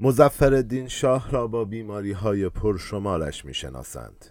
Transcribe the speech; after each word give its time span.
مزفر 0.00 0.64
شاه 0.88 1.30
را 1.30 1.46
با 1.46 1.64
بیماری 1.64 2.12
های 2.12 2.48
پرشمارش 2.48 3.44
می 3.44 3.54
شناسند 3.54 4.26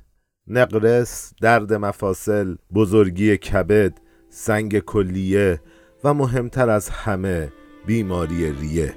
نقرس، 0.48 1.34
درد 1.42 1.74
مفاصل، 1.74 2.56
بزرگی 2.74 3.38
کبد، 3.38 3.98
سنگ 4.30 4.80
کلیه 4.80 5.62
و 6.04 6.14
مهمتر 6.14 6.70
از 6.70 6.90
همه 6.90 7.52
بیماری 7.86 8.52
ریه. 8.52 8.94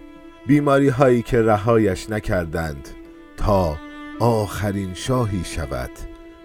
بیماری 0.46 0.88
هایی 0.88 1.22
که 1.22 1.42
رهایش 1.42 2.10
نکردند 2.10 2.88
تا 3.36 3.78
آخرین 4.20 4.94
شاهی 4.94 5.44
شود 5.44 5.90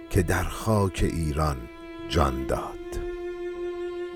که 0.09 0.23
در 0.23 0.43
خاک 0.43 0.99
ایران 1.13 1.57
جان 2.09 2.47
داد. 2.47 2.61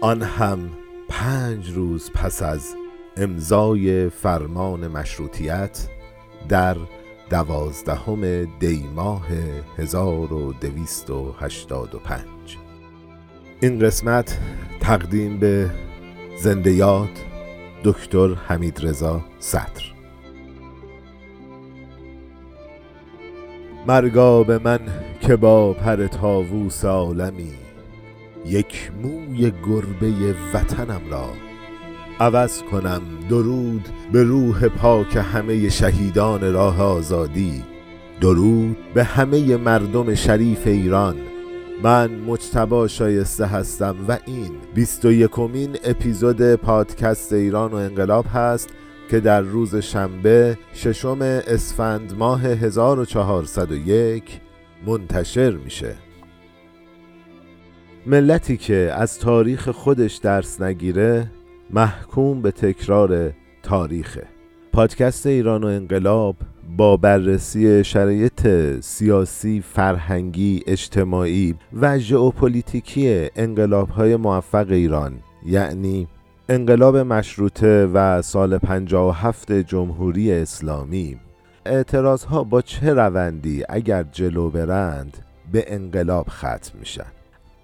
آن 0.02 0.22
هم 0.22 0.70
پنج 1.10 1.72
روز 1.72 2.12
پس 2.12 2.42
از 2.44 2.76
امضای 3.18 4.10
فرمان 4.10 4.88
مشروطیت 4.88 5.88
در 6.50 6.78
دوازدهم 7.30 8.46
دی 8.60 8.86
ماه 8.96 9.28
1285 9.78 12.58
این 13.62 13.80
قسمت 13.80 14.40
تقدیم 14.80 15.40
به 15.40 15.70
زنده 16.40 16.72
یاد 16.72 17.10
دکتر 17.84 18.34
حمید 18.34 18.86
رضا 18.86 19.22
صدر. 19.40 19.84
مرگا 23.88 24.44
به 24.44 24.60
من 24.60 24.80
که 25.22 25.36
با 25.36 25.74
پر 25.74 26.08
تاووس 26.08 26.86
عالمی 26.86 27.54
یک 28.46 28.92
موی 29.04 29.52
گربه 29.52 30.36
وطنم 30.54 31.02
را 31.12 31.30
عوض 32.20 32.62
کنم 32.62 33.02
درود 33.30 33.90
به 34.12 34.24
روح 34.24 34.68
پاک 34.68 35.16
همه 35.34 35.70
شهیدان 35.70 36.54
راه 36.54 36.82
آزادی. 36.82 37.64
درود 38.22 38.78
به 38.94 39.04
همه 39.04 39.58
مردم 39.58 40.16
شریف 40.16 40.68
ایران. 40.68 41.16
من 41.84 42.16
مجتبا 42.16 42.88
شایسته 42.88 43.46
هستم 43.46 43.96
و 44.08 44.18
این 44.26 44.52
بیست 44.76 45.06
و 45.06 45.12
یکمین 45.12 45.78
اپیزود 45.84 46.56
پادکست 46.56 47.34
ایران 47.34 47.72
و 47.72 47.76
انقلاب 47.76 48.26
هست 48.34 48.70
که 49.10 49.20
در 49.20 49.42
روز 49.42 49.76
شنبه 49.76 50.58
ششم 50.74 51.18
اسفند 51.22 52.18
ماه 52.18 52.46
1401 52.46 54.24
منتشر 54.88 55.52
میشه. 55.52 55.96
ملتی 58.06 58.58
که 58.58 58.92
از 58.96 59.20
تاریخ 59.20 59.70
خودش 59.70 60.16
درس 60.16 60.62
نگیره 60.62 61.32
محکوم 61.70 62.42
به 62.42 62.52
تکرار 62.52 63.34
تاریخه. 63.64 64.28
پادکست 64.74 65.28
ایران 65.28 65.64
و 65.64 65.68
انقلاب 65.68 66.36
با 66.78 66.98
بررسی 66.98 67.84
شرایط 67.84 68.48
سیاسی، 68.80 69.62
فرهنگی، 69.62 70.64
اجتماعی 70.68 71.56
و 71.82 72.00
ژئوپلیتیکی 72.00 73.30
انقلاب 73.36 73.90
های 73.90 74.16
موفق 74.16 74.68
ایران 74.70 75.14
یعنی 75.46 76.08
انقلاب 76.50 76.98
مشروطه 76.98 77.86
و 77.86 78.22
سال 78.22 78.58
57 78.58 79.52
جمهوری 79.52 80.32
اسلامی. 80.32 81.18
اعتراض 81.66 82.24
ها 82.24 82.44
با 82.44 82.62
چه 82.62 82.94
روندی 82.94 83.64
اگر 83.70 84.04
جلو 84.04 84.50
برند 84.50 85.18
به 85.52 85.66
انقلاب 85.68 86.28
ختم 86.30 86.80
میشن. 86.80 87.15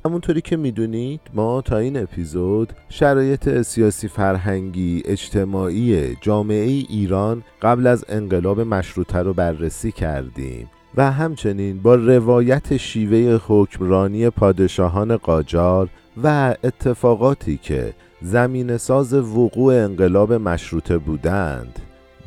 همونطوری 0.05 0.41
که 0.41 0.57
می‌دونید 0.57 1.21
ما 1.33 1.61
تا 1.61 1.77
این 1.77 1.97
اپیزود 1.97 2.73
شرایط 2.89 3.61
سیاسی 3.61 4.07
فرهنگی 4.07 5.03
اجتماعی 5.05 6.15
جامعه 6.21 6.67
ایران 6.89 7.43
قبل 7.61 7.87
از 7.87 8.05
انقلاب 8.09 8.61
مشروطه 8.61 9.19
رو 9.19 9.33
بررسی 9.33 9.91
کردیم 9.91 10.69
و 10.95 11.11
همچنین 11.11 11.81
با 11.81 11.95
روایت 11.95 12.77
شیوه 12.77 13.39
حکمرانی 13.47 14.29
پادشاهان 14.29 15.17
قاجار 15.17 15.89
و 16.23 16.55
اتفاقاتی 16.63 17.57
که 17.57 17.93
زمین 18.21 18.77
ساز 18.77 19.13
وقوع 19.13 19.73
انقلاب 19.73 20.33
مشروطه 20.33 20.97
بودند. 20.97 21.79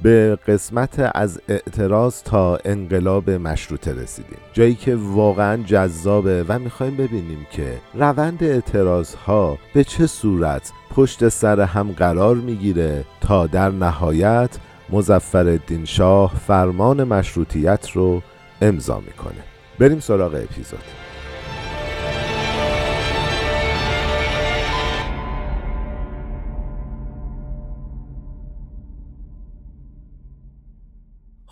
به 0.02 0.38
قسمت 0.46 1.10
از 1.14 1.40
اعتراض 1.48 2.22
تا 2.22 2.58
انقلاب 2.64 3.30
مشروطه 3.30 3.92
رسیدیم. 3.92 4.38
جایی 4.52 4.74
که 4.74 4.96
واقعا 4.96 5.62
جذابه 5.62 6.44
و 6.48 6.58
می‌خوایم 6.58 6.96
ببینیم 6.96 7.46
که 7.50 7.78
روند 7.94 8.44
اعتراض 8.44 9.14
ها 9.14 9.58
به 9.74 9.84
چه 9.84 10.06
صورت 10.06 10.72
پشت 10.90 11.28
سر 11.28 11.60
هم 11.60 11.92
قرار 11.92 12.36
می‌گیره 12.36 13.04
تا 13.20 13.46
در 13.46 13.70
نهایت 13.70 14.50
مزفر 14.90 15.58
شاه 15.84 16.34
فرمان 16.46 17.04
مشروطیت 17.04 17.90
رو 17.90 18.22
امضا 18.62 19.00
می‌کنه. 19.00 19.42
بریم 19.78 20.00
سراغ 20.00 20.34
اپیزود. 20.34 21.03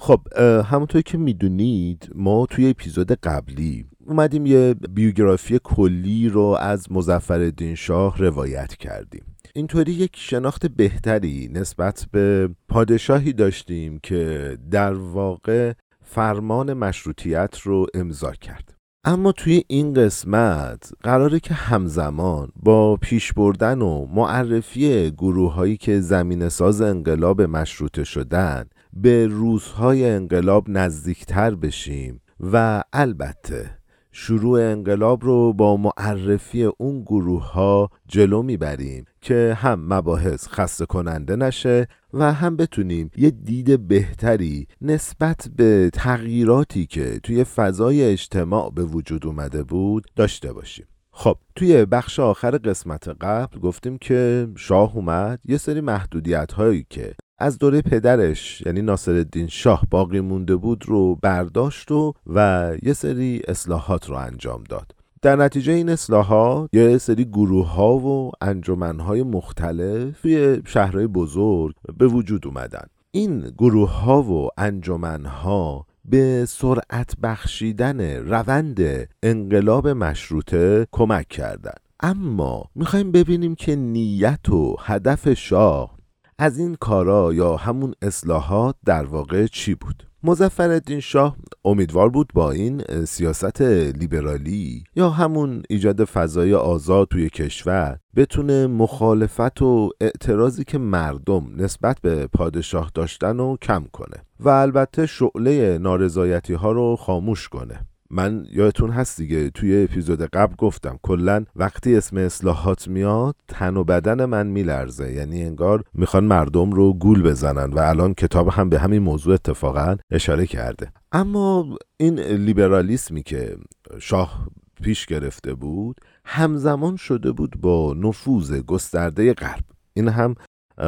خب 0.03 0.21
همونطور 0.65 1.03
که 1.03 1.19
می‌دونید 1.19 2.11
ما 2.15 2.47
توی 2.47 2.71
اپیزود 2.71 3.13
قبلی 3.13 3.87
اومدیم 4.07 4.47
یه 4.47 4.75
بیوگرافی 4.75 5.61
کلی 5.65 6.29
رو 6.29 6.57
از 6.61 6.93
مزفر 6.93 7.53
شاه 7.77 8.19
روایت 8.19 8.77
کردیم. 8.77 9.25
اینطوری 9.55 9.93
یک 9.93 10.11
شناخت 10.15 10.67
بهتری 10.67 11.51
نسبت 11.53 12.07
به 12.13 12.49
پادشاهی 12.69 13.33
داشتیم 13.33 13.99
که 14.03 14.59
در 14.71 14.93
واقع 14.93 15.73
فرمان 16.05 16.73
مشروطیت 16.73 17.59
رو 17.59 17.87
امضا 17.95 18.33
کرد. 18.33 18.75
اما 19.05 19.33
توی 19.33 19.65
این 19.67 19.95
قسمت 19.95 20.93
قراره 21.03 21.41
که 21.41 21.55
همزمان 21.55 22.53
با 22.57 22.97
پیش 22.97 23.33
بردن 23.33 23.83
و 23.83 24.07
معرفی 24.07 25.11
گروه 25.11 25.53
هایی 25.53 25.77
که 25.77 26.01
زمین 26.01 26.49
ساز 26.49 26.81
انقلاب 26.81 27.43
مشروطه 27.43 28.05
شدن 28.05 28.65
به 28.93 29.27
روزهای 29.27 30.11
انقلاب 30.11 30.65
نزدیکتر 30.69 31.55
بشیم. 31.55 32.21
و 32.53 32.83
البته 32.93 33.71
شروع 34.13 34.61
انقلاب 34.61 35.25
رو 35.25 35.53
با 35.53 35.77
معرفی 35.77 36.65
اون 36.65 37.03
گروه 37.03 37.53
ها 37.53 37.91
جلو 38.09 38.43
می‌بریم 38.43 39.05
که 39.21 39.57
هم 39.59 39.95
مباحث 39.95 40.49
خسته 40.49 40.87
کننده 40.87 41.37
نشه 41.37 41.87
و 42.15 42.33
هم 42.33 42.57
بتونیم 42.57 43.11
یه 43.17 43.31
دید 43.31 43.89
بهتری 43.89 44.67
نسبت 44.81 45.49
به 45.57 45.91
تغییراتی 45.93 46.87
که 46.87 47.21
توی 47.23 47.45
فضای 47.45 48.05
اجتماع 48.05 48.71
به 48.71 48.85
وجود 48.85 49.27
اومده 49.27 49.63
بود 49.63 50.07
داشته 50.17 50.53
باشیم. 50.53 50.87
خب 51.11 51.37
توی 51.57 51.85
بخش 51.85 52.21
آخر 52.21 52.59
قسمت 52.59 53.09
قبل 53.09 53.59
گفتیم 53.59 53.99
که 53.99 54.49
شاه 54.57 54.97
اومد 54.97 55.41
یه 55.45 55.57
سری 55.57 55.81
محدودیت 55.81 56.53
هایی 56.53 56.87
که 56.91 57.15
از 57.43 57.59
دوره 57.59 57.83
پدرش 57.83 58.63
یعنی 58.67 58.83
ناصرالدین 58.83 59.49
شاه 59.49 59.83
باقی 59.91 60.21
مونده 60.21 60.57
بود 60.57 60.85
رو 60.87 61.15
برداشت 61.15 61.91
و 61.91 62.15
و 62.27 62.71
یه 62.83 62.93
سری 62.93 63.43
اصلاحات 63.49 64.11
رو 64.11 64.17
انجام 64.17 64.65
داد. 64.69 64.95
در 65.23 65.37
نتیجه 65.37 65.73
این 65.73 65.89
اصلاحات 65.89 66.69
یه 66.73 66.99
سری 66.99 67.25
گروه 67.25 67.69
ها 67.69 67.97
و 67.97 68.31
انجمن 68.41 69.01
های 69.01 69.23
مختلف 69.23 70.21
توی 70.21 70.63
شهرهای 70.67 71.07
بزرگ 71.07 71.75
به 71.99 72.07
وجود 72.07 72.47
اومدن. 72.47 72.85
این 73.11 73.41
گروه 73.59 73.91
ها 73.91 74.23
و 74.23 74.49
انجمن 74.59 75.25
ها 75.25 75.87
به 76.05 76.45
سرعت 76.49 77.15
بخشیدن 77.23 78.01
روند 78.17 79.09
انقلاب 79.23 79.89
مشروطه 79.89 80.87
کمک 80.93 81.29
کردند 81.29 81.81
اما 82.01 82.65
می‌خوایم 82.75 83.13
ببینیم 83.13 83.55
که 83.55 83.77
نیت 83.77 84.49
و 84.49 84.77
هدف 84.81 85.35
شاه 85.35 86.02
از 86.43 86.59
این 86.59 86.75
کارا 86.75 87.35
یا 87.35 87.57
همون 87.57 87.95
اصلاحات 88.03 88.77
در 88.85 89.05
واقع 89.05 89.47
چی 89.47 89.75
بود؟ 89.75 90.07
مزفر 90.23 90.81
شاه 91.01 91.37
امیدوار 91.65 92.09
بود 92.11 92.31
با 92.35 92.51
این 92.51 93.05
سیاست 93.05 93.63
لیبرالی 93.63 94.85
یا 94.97 95.11
همون 95.11 95.63
ایجاد 95.71 96.05
فضای 96.05 96.55
آزاد 96.55 97.09
توی 97.09 97.31
کشور 97.31 97.99
بتونه 98.17 98.67
مخالفت 98.67 99.63
و 99.63 99.91
اعتراضی 100.01 100.65
که 100.65 100.79
مردم 100.79 101.47
نسبت 101.57 102.01
به 102.01 102.27
پادشاه 102.27 102.91
داشتن 102.95 103.39
رو 103.39 103.59
کم 103.63 103.85
کنه 103.93 104.25
و 104.41 104.49
البته 104.49 105.07
شعله 105.07 105.79
نارضایتی 105.79 106.55
ها 106.55 106.73
رو 106.73 106.97
خاموش 106.97 107.49
کنه. 107.49 107.87
من 108.13 108.47
یادتون 108.53 108.91
هست 108.91 109.17
دیگه 109.17 109.51
توی 109.51 109.85
اپیزود 109.85 110.23
قبل 110.23 110.55
گفتم 110.55 110.99
کلا 111.03 111.45
وقتی 111.57 111.97
اسم 111.97 112.17
اصلاحات 112.17 112.89
میاد 112.89 113.37
تن 113.49 113.77
و 113.77 113.85
بدن 113.85 114.25
من 114.25 114.47
میلرزه. 114.47 115.13
یعنی 115.13 115.43
انگار 115.43 115.85
می‌خوان 115.95 116.25
مردم 116.25 116.71
رو 116.71 116.93
گول 116.93 117.23
بزنن 117.23 117.73
و 117.73 117.79
الان 117.79 118.15
کتاب 118.15 118.49
هم 118.49 118.69
به 118.69 118.79
همین 118.79 119.03
موضوع 119.03 119.35
اتفاقا 119.35 119.97
اشاره 120.11 120.47
کرده. 120.47 120.93
اما 121.13 121.77
این 121.97 122.21
لیبرالیسمی 122.21 123.23
که 123.23 123.57
شاه 123.99 124.49
پیش 124.83 125.07
گرفته 125.07 125.55
بود 125.55 125.97
همزمان 126.25 126.97
شده 126.97 127.33
بود 127.33 127.61
با 127.61 127.95
نفوذ 127.99 128.53
گسترده 128.53 129.35
غرب. 129.35 129.65
این 129.95 130.09
هم 130.09 130.35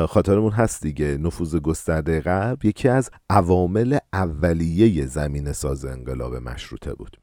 خاطرمون 0.08 0.52
هست 0.52 0.82
دیگه. 0.82 1.19
نفوذ 1.19 1.56
گسترده 1.56 2.20
غرب 2.20 2.64
یکی 2.64 2.88
از 2.88 3.10
عوامل 3.31 3.98
اولیه 4.12 5.06
زمین 5.06 5.52
ساز 5.52 5.84
انقلاب 5.84 6.34
مشروطه 6.34 6.94
بود. 6.94 7.16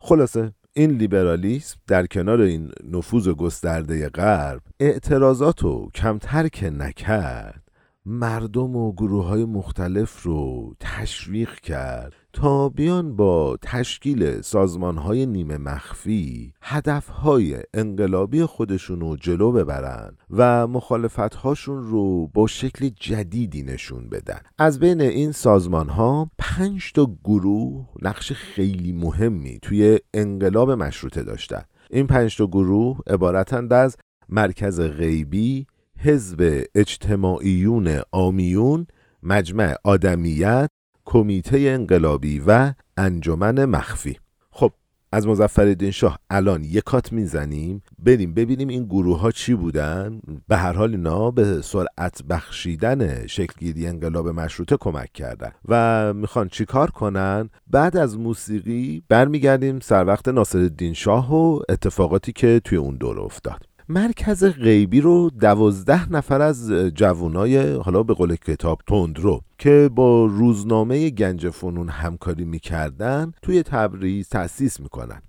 خلاصه 0.00 0.52
این 0.72 0.90
لیبرالیسم 0.90 1.78
در 1.86 2.06
کنار 2.06 2.40
این 2.40 2.70
نفوذ 2.84 3.28
گسترده 3.28 4.08
غرب 4.08 4.62
اعتراضات 4.80 5.62
رو 5.62 5.90
کمتر 5.94 6.48
که 6.48 6.70
نکرد 6.70 7.62
مردم 8.06 8.76
و 8.76 8.92
گروه 8.92 9.26
های 9.26 9.44
مختلف 9.44 10.22
رو 10.22 10.74
تشویق 10.80 11.54
کرد. 11.54 12.23
تا 12.34 12.68
بیان 12.68 13.16
با 13.16 13.56
تشکیل 13.62 14.40
سازمان 14.40 14.96
های 14.96 15.26
نیمه 15.26 15.58
مخفی 15.58 16.52
هدف 16.62 17.08
های 17.08 17.56
انقلابی 17.74 18.44
خودشون 18.44 19.00
رو 19.00 19.16
جلو 19.16 19.52
ببرن 19.52 20.16
و 20.30 20.66
مخالفت 20.66 21.34
هاشون 21.34 21.82
رو 21.82 22.26
با 22.26 22.46
شکل 22.46 22.88
جدیدی 23.00 23.62
نشون 23.62 24.08
بدن. 24.08 24.40
از 24.58 24.78
بین 24.78 25.00
این 25.00 25.32
سازمان 25.32 25.88
ها 25.88 26.30
پنج 26.38 26.92
تا 26.92 27.16
گروه 27.24 27.88
نقش 28.02 28.32
خیلی 28.32 28.92
مهمی 28.92 29.58
توی 29.62 29.98
انقلاب 30.14 30.70
مشروطه 30.70 31.22
داشتن. 31.22 31.62
این 31.90 32.06
پنج 32.06 32.36
تا 32.36 32.46
گروه 32.46 32.98
عبارتند 33.06 33.72
از 33.72 33.96
مرکز 34.28 34.80
غیبی 34.80 35.66
حزب 35.98 36.64
اجتماعیون 36.74 38.00
آمیون 38.12 38.86
مجمع 39.22 39.74
آدمیت 39.84 40.70
کمیته 41.14 41.58
انقلابی 41.58 42.42
و 42.46 42.72
انجمن 42.96 43.64
مخفی. 43.64 44.16
خب 44.50 44.72
از 45.12 45.26
مزفر 45.26 45.90
شاه 45.90 46.18
الان 46.30 46.64
یکات 46.64 47.12
می‌زنیم. 47.12 47.82
بریم 47.98 48.34
ببینیم 48.34 48.68
این 48.68 48.84
گروه 48.84 49.20
ها 49.20 49.30
چی 49.30 49.54
بودن. 49.54 50.20
به 50.48 50.56
هر 50.56 50.72
حال 50.72 50.90
اینا 50.90 51.30
به 51.30 51.62
سرعت 51.62 52.22
بخشیدن 52.22 53.26
شکلگیری 53.26 53.86
انقلاب 53.86 54.28
مشروطه 54.28 54.76
کمک 54.76 55.12
کردن. 55.12 55.52
و 55.68 56.12
می‌خوان 56.14 56.48
چیکار 56.48 56.90
کنن؟ 56.90 57.50
بعد 57.66 57.96
از 57.96 58.18
موسیقی 58.18 59.02
برمیگردیم 59.08 59.80
سر 59.80 60.04
وقت 60.04 60.28
ناصر 60.28 60.70
شاه 60.94 61.34
و 61.34 61.60
اتفاقاتی 61.68 62.32
که 62.32 62.60
توی 62.64 62.78
اون 62.78 62.96
دور 62.96 63.20
افتاد. 63.20 63.73
مرکز 63.88 64.44
غیبی 64.44 65.00
رو 65.00 65.30
دوازده 65.40 66.12
نفر 66.12 66.40
از 66.40 66.70
جوانای 66.72 67.72
حالا 67.76 68.02
به 68.02 68.14
قول 68.14 68.36
کتاب 68.36 68.80
تندرو 68.86 69.40
که 69.58 69.90
با 69.94 70.26
روزنامه 70.26 71.10
گنج 71.10 71.48
فنون 71.48 71.88
همکاری 71.88 72.44
می‌کردن 72.44 73.32
توی 73.42 73.62
تبریز 73.62 74.28
تأسیس 74.28 74.80
می‌کنن. 74.80 75.22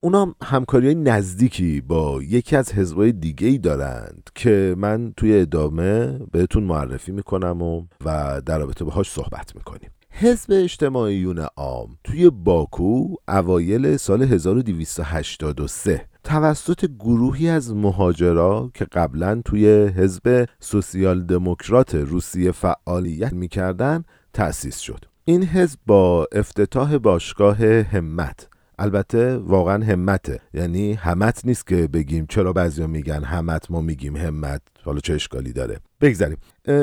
اونا 0.00 0.34
همکاری 0.42 0.94
نزدیکی 0.94 1.80
با 1.80 2.22
یکی 2.22 2.56
از 2.56 2.72
حزبای 2.72 3.12
دیگه 3.12 3.46
ای 3.48 3.58
دارند 3.58 4.30
که 4.34 4.74
من 4.78 5.12
توی 5.16 5.40
ادامه 5.40 6.18
بهتون 6.32 6.62
معرفی 6.62 7.12
می‌کنم 7.12 7.62
و, 7.62 7.86
و 8.04 8.40
در 8.46 8.58
رابطه 8.58 8.84
باهاش 8.84 9.10
صحبت 9.10 9.56
می‌کنیم. 9.56 9.90
حزب 10.20 10.52
اجتماعیون 10.52 11.38
عام 11.38 11.98
توی 12.04 12.30
باکو 12.30 13.14
اوایل 13.28 13.96
سال 13.96 14.22
1283 14.22 16.04
توسط 16.24 16.84
گروهی 16.84 17.48
از 17.48 17.74
مهاجرا 17.74 18.70
که 18.74 18.84
قبلا 18.84 19.42
توی 19.44 19.68
حزب 19.96 20.48
سوسیال 20.60 21.22
دموکرات 21.22 21.94
روسیه 21.94 22.52
فعالیت 22.52 23.32
می‌کردن 23.32 24.04
تأسیس 24.32 24.78
شد. 24.78 25.04
این 25.24 25.44
حزب 25.44 25.78
با 25.86 26.26
افتتاح 26.32 26.98
باشگاه 26.98 27.64
همت 27.64 28.48
البته 28.78 29.36
واقعا 29.36 29.84
همته 29.84 30.40
یعنی 30.54 30.92
همت 30.92 31.44
نیست 31.44 31.66
که 31.66 31.88
بگیم 31.88 32.26
چرا 32.28 32.52
بعضیا 32.52 32.86
میگن 32.86 33.24
همت 33.24 33.70
ما 33.70 33.80
میگیم 33.80 34.16
همت. 34.16 34.62
حالا 34.88 35.00
چه 35.00 35.14
اشکالی 35.14 35.52
داره. 35.52 35.80
بگذاریم. 36.00 36.36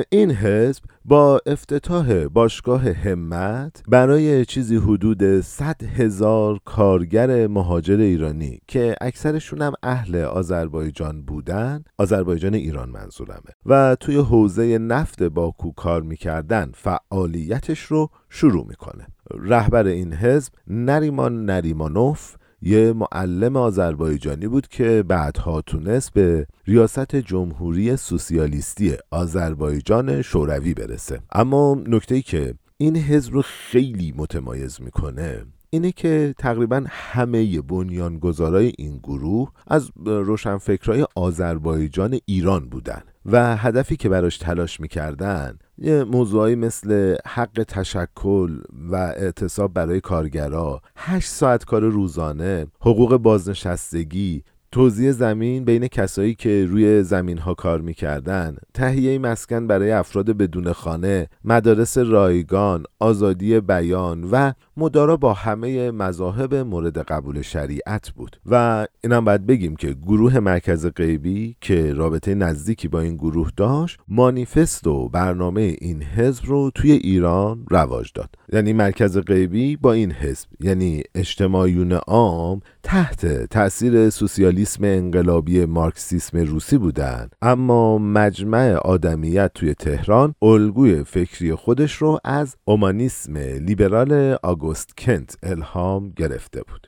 این 0.10 0.32
حزب 0.32 0.84
با 1.06 1.42
افتتاح 1.46 2.28
باشگاه 2.28 2.92
همت 2.92 3.84
برای 3.88 4.46
چیزی 4.46 4.76
حدود 4.76 5.42
100 5.42 5.84
هزار 5.84 6.60
کارگر 6.66 7.48
مهاجر 7.48 8.00
ایرانی 8.00 8.60
که 8.68 8.96
اکثرشون 9.02 9.62
هم 9.62 9.74
اهل 9.84 10.16
آذربایجان 10.16 11.22
بودن 11.22 11.84
آذربایجان 11.98 12.54
ایران 12.54 12.90
منظورمه 12.90 13.52
و 13.66 13.96
توی 14.00 14.16
حوزه 14.16 14.78
نفت 14.78 15.24
باکو 15.24 15.72
کار 15.72 16.02
می‌کردن 16.02 16.72
فعالیتش 16.74 17.80
رو 17.80 18.10
شروع 18.30 18.68
می‌کنه. 18.68 19.08
رهبر 19.32 19.88
این 19.88 20.14
حزب 20.14 20.54
نریمان 20.68 21.46
نریمانوف 21.46 22.36
یه 22.68 22.94
معلم 22.94 23.58
آذربایجانی 23.58 24.48
بود 24.48 24.68
که 24.68 25.04
بعدها 25.08 25.62
تونست 25.62 26.14
به 26.14 26.48
ریاست 26.68 27.16
جمهوری 27.16 27.98
سوسیالیستی 27.98 28.94
آذربایجان 29.12 30.22
شوروی 30.22 30.74
برسه. 30.74 31.20
اما 31.32 31.84
نکته 31.88 32.16
ای 32.16 32.22
که 32.22 32.54
این 32.78 32.98
حزب 32.98 33.34
رو 33.34 33.42
خیلی 33.42 34.14
متمایز 34.18 34.82
می‌کنه 34.82 35.46
اینه 35.76 35.92
که 35.92 36.36
تقریبا 36.38 36.84
همه 36.90 37.62
بنیانگذارای 37.62 38.74
این 38.78 38.98
گروه 38.98 39.52
از 39.68 39.92
روشنفکرای 40.06 41.06
آذربایجان 41.16 42.20
ایران 42.26 42.70
بودن 42.70 43.02
و 43.26 43.58
هدفی 43.58 43.96
که 43.96 44.10
براش 44.10 44.38
تلاش 44.38 44.80
می‌کردن 44.80 45.58
یه 45.78 46.04
موضوعی 46.04 46.56
مثل 46.56 47.16
حق 47.28 47.64
تشکل 47.68 48.60
و 48.92 48.96
اعتصاب 48.96 49.74
برای 49.74 50.02
کارگرا 50.02 50.82
هشت 50.96 51.30
ساعت 51.30 51.66
کار 51.66 51.82
روزانه 51.82 52.68
حقوق 52.80 53.18
بازنشستگی 53.18 54.44
توزیع 54.76 55.12
زمین 55.12 55.66
بین 55.66 55.88
کسایی 55.88 56.36
که 56.36 56.66
روی 56.70 57.04
زمین 57.04 57.38
ها 57.38 57.54
کار 57.54 57.82
می‌کردن 57.82 58.58
تهیه 58.74 59.20
مسکن 59.20 59.68
برای 59.68 59.92
افراد 59.92 60.26
بدون 60.26 60.72
خانه 60.72 61.28
مدارس 61.44 61.98
رایگان 61.98 62.84
آزادی 63.00 63.60
بیان 63.60 64.24
و 64.24 64.52
مدارا 64.78 65.18
با 65.18 65.34
همه 65.34 65.92
مذاهب 65.92 66.56
مورد 66.56 66.98
قبول 66.98 67.42
شریعت 67.42 68.10
بود 68.10 68.40
و 68.46 68.88
اینم 69.04 69.26
باید 69.26 69.46
بگیم 69.46 69.76
که 69.76 69.94
گروه 69.94 70.40
مرکز 70.40 70.86
غیبی 70.86 71.56
که 71.62 71.94
رابطه 71.94 72.36
نزدیکی 72.36 72.88
با 72.88 73.00
این 73.00 73.16
گروه 73.16 73.52
داشت 73.58 74.00
مانیفست 74.08 74.88
و 74.88 75.10
برنامه 75.10 75.76
این 75.82 76.04
حزب 76.04 76.46
رو 76.46 76.72
توی 76.76 76.92
ایران 76.92 77.66
رواج 77.70 78.12
داد. 78.16 78.30
یعنی 78.54 78.74
مرکز 78.74 79.18
غیبی 79.18 79.76
با 79.76 79.94
این 79.94 80.12
حزب 80.12 80.48
یعنی 80.60 81.04
اجتماعیون 81.16 81.92
عام 81.92 82.62
تحت 82.84 83.26
تاثیر 83.46 84.10
سوسیالیسم 84.10 84.84
انقلابی 84.84 85.66
مارکسیسم 85.66 86.38
روسی 86.38 86.78
بودند 86.78 87.36
اما 87.42 87.98
مجمع 87.98 88.74
آدمیت 88.74 89.52
توی 89.54 89.74
تهران 89.74 90.36
الگوی 90.42 91.04
فکری 91.04 91.56
خودش 91.56 91.94
رو 91.94 92.20
از 92.24 92.56
اومانیسم 92.66 93.38
لیبرال 93.38 94.38
آگوست 94.66 94.98
کنت 94.98 95.38
الهام 95.44 96.10
گرفته 96.16 96.62
بود. 96.62 96.88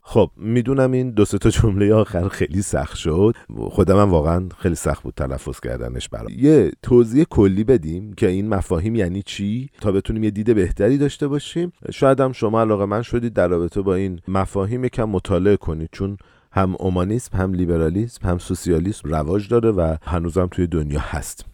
خب 0.00 0.30
می‌دونم 0.36 0.92
این 0.92 1.10
دو 1.10 1.24
تا 1.24 1.50
جمله 1.50 1.94
آخر 1.94 2.28
خیلی 2.28 2.62
سخت 2.62 2.96
شد. 2.96 3.34
خودم 3.70 3.98
هم 3.98 4.10
واقعا 4.10 4.48
خیلی 4.58 4.74
سخت 4.74 5.02
بود 5.02 5.14
تلفظ 5.14 5.60
کردنش 5.60 6.08
برام. 6.08 6.26
یه 6.36 6.70
توضیح 6.82 7.24
کلی 7.24 7.64
بدیم 7.64 8.12
که 8.12 8.28
این 8.28 8.48
مفاهیم 8.48 8.94
یعنی 8.94 9.22
چی؟ 9.22 9.70
تا 9.80 9.92
بتونیم 9.92 10.24
یه 10.24 10.30
دید 10.30 10.54
بهتری 10.54 10.98
داشته 10.98 11.28
باشیم. 11.28 11.72
شاید 11.92 12.20
هم 12.20 12.32
شما 12.32 12.60
علاقه 12.60 12.84
من 12.84 13.02
شدید 13.02 13.32
در 13.32 13.48
رابطه 13.48 13.82
با 13.82 13.94
این 13.94 14.20
مفاهیم 14.28 14.84
یکم 14.84 15.04
مطالعه 15.04 15.56
کنید 15.56 15.88
چون 15.92 16.16
هم 16.52 16.76
اومانیسم 16.78 17.38
هم 17.38 17.54
لیبرالیسم 17.54 18.28
هم 18.28 18.38
سوسیالیسم 18.38 19.08
رواج 19.08 19.48
داره 19.48 19.70
و 19.70 19.96
هنوزم 20.02 20.46
توی 20.46 20.66
دنیا 20.66 21.00
هست. 21.00 21.44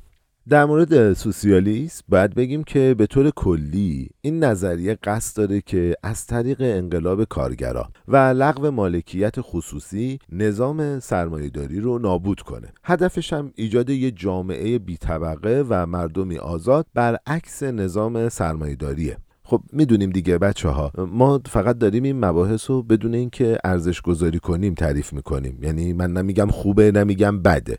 در 0.49 0.65
مورد 0.65 1.13
سوسیالیسم 1.13 2.05
باید 2.09 2.35
بگیم 2.35 2.65
که 2.65 2.95
به 2.99 3.07
طور 3.07 3.31
کلی 3.31 4.11
این 4.21 4.45
نظریه 4.45 4.99
قصد 5.05 5.37
داره 5.37 5.61
که 5.61 5.97
از 6.03 6.27
طریق 6.27 6.57
انقلاب 6.61 7.25
کارگرا 7.25 7.89
و 8.09 8.17
لغو 8.17 8.71
مالکیت 8.71 9.35
خصوصی 9.41 10.19
نظام 10.33 11.01
سرمایهداری 11.01 11.81
رو 11.81 11.99
نابود 11.99 12.41
کنه. 12.41 12.73
هدفش 12.85 13.33
هم 13.33 13.53
ایجاد 13.55 13.91
یه 13.91 14.11
جامعه 14.11 14.79
بی 14.79 14.97
طبقه 14.97 15.65
و 15.69 15.87
مردمی 15.87 16.39
آزاد 16.39 16.87
برعکس 16.95 17.63
نظام 17.63 18.29
سرمایهداریه. 18.29 19.17
خب 19.53 19.63
می‌دونیم 19.73 20.11
دیگه 20.11 20.39
بچه 20.39 20.69
ها 20.69 20.93
ما 21.13 21.41
فقط 21.47 21.79
داریم 21.79 22.03
این 22.03 22.25
مباحث 22.25 22.71
رو 22.71 22.83
بدون 22.83 23.15
اینکه 23.15 23.59
ارزش 23.65 24.01
گذاری 24.01 24.39
کنیم 24.39 24.75
تعریف 24.75 25.13
می‌کنیم. 25.13 25.59
یعنی 25.63 25.93
من 25.93 26.13
نمیگم 26.13 26.47
خوبه 26.47 26.93
نمیگم 26.93 27.43
بده. 27.43 27.79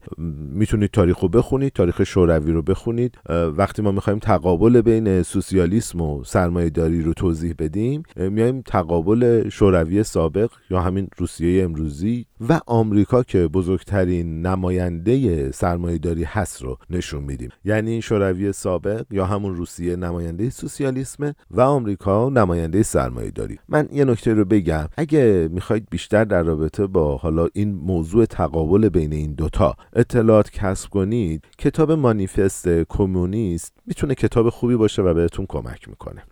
می‌تونید 0.54 0.92
تاریخ 0.92 1.20
رو 1.20 1.30
بخونید 1.30 1.74
تاریخ 1.74 2.04
شوروی 2.04 2.52
رو 2.52 2.62
بخونید. 2.62 3.18
وقتی 3.30 3.82
ما 3.82 3.92
می‌خوایم 3.92 4.20
تقابل 4.20 4.82
بین 4.82 5.24
سوسیالیسم 5.24 6.02
و 6.02 6.24
سرمایه 6.24 6.70
داری 6.70 7.02
رو 7.02 7.14
توضیح 7.14 7.56
بدیم 7.60 8.04
میایم 8.16 8.62
تقابل 8.62 9.50
شوروی 9.50 10.04
سابق 10.04 10.50
یا 10.70 10.80
همین 10.80 11.08
روسیه 11.18 11.64
امروزی 11.64 12.26
و 12.50 12.60
آمریکا 12.68 13.24
که 13.24 13.48
بزرگترین 13.48 14.42
نماینده 14.42 15.52
سرمایه 15.52 15.98
داری 15.98 16.24
هست 16.24 16.62
رو 16.62 16.78
نشون 16.90 17.24
میدیم. 17.24 17.50
یعنی 17.66 18.02
شوروی 18.02 18.52
سابق 18.52 19.06
یا 19.12 19.26
همون 19.26 19.56
روسیه 19.56 19.96
نماینده 19.96 20.50
سوسیالیسم 20.50 21.34
و 21.52 21.63
آمریکا 21.66 22.30
نماینده 22.30 22.84
سرمایه 22.84 23.32
داری. 23.32 23.60
من 23.70 23.90
یه 23.92 24.06
نکته 24.06 24.34
رو 24.34 24.46
بگم. 24.46 24.88
اگه 24.98 25.50
می‌خواید 25.52 25.88
بیشتر 25.90 26.24
در 26.24 26.44
رابطه 26.44 26.88
با 26.88 27.18
حالا 27.18 27.48
این 27.54 27.76
موضوع 27.76 28.26
تقابل 28.26 28.90
بین 28.90 29.14
این 29.14 29.34
دوتا 29.34 29.76
اطلاعات 29.94 30.52
کسب 30.52 30.90
کنید 30.90 31.46
کتاب 31.58 31.92
مانیفست 31.92 32.70
کمونیست 32.70 33.74
می‌تونه 33.86 34.16
کتاب 34.16 34.50
خوبی 34.50 34.76
باشه 34.76 35.02
و 35.02 35.14
بهتون 35.14 35.46
کمک 35.50 35.90
می‌کنه. 35.90 36.24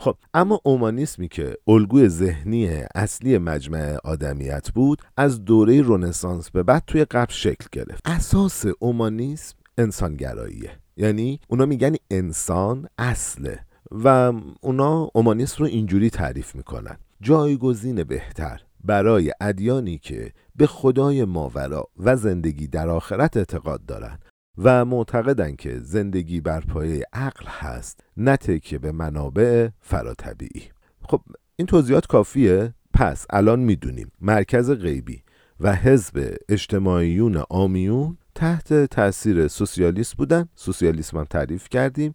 خب 0.00 0.16
اما 0.34 0.60
اومانیسمی 0.64 1.28
که 1.28 1.54
الگوی 1.68 2.08
ذهنی 2.08 2.68
اصلی 2.94 3.38
مجمع 3.38 3.96
آدمیت 4.04 4.70
بود 4.74 5.02
از 5.16 5.44
دوره 5.44 5.82
رونسانس 5.82 6.50
به 6.50 6.62
بعد 6.62 6.82
توی 6.86 7.04
قبل 7.04 7.32
شکل 7.32 7.66
گرفت. 7.72 8.02
اساس 8.04 8.64
اومانیسم 8.78 9.56
انسانگراییه. 9.78 10.70
یعنی 10.96 11.40
اونا 11.48 11.66
میگن 11.66 11.94
انسان 12.10 12.88
اصله. 12.98 13.67
و 13.90 14.32
اونا 14.60 15.10
اومانیسم 15.14 15.56
رو 15.58 15.66
اینجوری 15.66 16.10
تعریف 16.10 16.54
می‌کنن. 16.54 16.96
جایگزین 17.20 18.04
بهتر 18.04 18.62
برای 18.84 19.32
ادیانی 19.40 19.98
که 19.98 20.32
به 20.56 20.66
خدای 20.66 21.24
ماورا 21.24 21.84
و 21.96 22.16
زندگی 22.16 22.66
در 22.66 22.88
آخرت 22.88 23.36
اعتقاد 23.36 23.86
دارند 23.86 24.24
و 24.58 24.84
معتقدن 24.84 25.56
که 25.56 25.78
زندگی 25.78 26.40
بر 26.40 26.60
پایه 26.60 27.04
عقل 27.12 27.46
هست 27.46 28.00
نه 28.16 28.36
که 28.36 28.78
به 28.78 28.92
منابع 28.92 29.68
فراتبیعی. 29.80 30.62
خب 31.02 31.20
این 31.56 31.66
توضیحات 31.66 32.06
کافیه؟ 32.06 32.74
پس 32.94 33.26
الان 33.30 33.60
می‌دونیم. 33.60 34.12
مرکز 34.20 34.70
غیبی 34.70 35.22
و 35.60 35.74
حزب 35.74 36.36
اجتماعیون 36.48 37.42
آمیون 37.50 38.18
تحت 38.34 38.84
تاثیر 38.84 39.48
سوسیالیست 39.48 40.16
بودن. 40.16 40.48
سوسیالیسم 40.54 41.18
هم 41.18 41.24
تعریف 41.24 41.68
کردیم. 41.68 42.12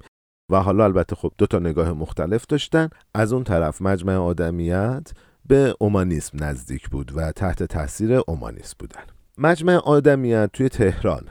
و 0.50 0.62
حالا 0.62 0.84
البته 0.84 1.16
خب 1.16 1.32
دو 1.38 1.46
تا 1.46 1.60
نگاه 1.60 1.94
مختلف 1.94 2.46
داشتن. 2.46 2.90
از 3.14 3.34
اون 3.34 3.44
طرف 3.44 3.82
مجمع 3.82 4.16
آدمیت 4.16 5.12
به 5.46 5.76
اومانیسم 5.80 6.44
نزدیک 6.44 6.90
بود 6.90 7.12
و 7.16 7.32
تحت 7.32 7.64
تاثیر 7.64 8.22
اومانیسم 8.28 8.76
بودن. 8.80 9.04
مجمع 9.38 9.76
آدمیت 9.76 10.50
توی 10.54 10.70
تهران 10.70 11.22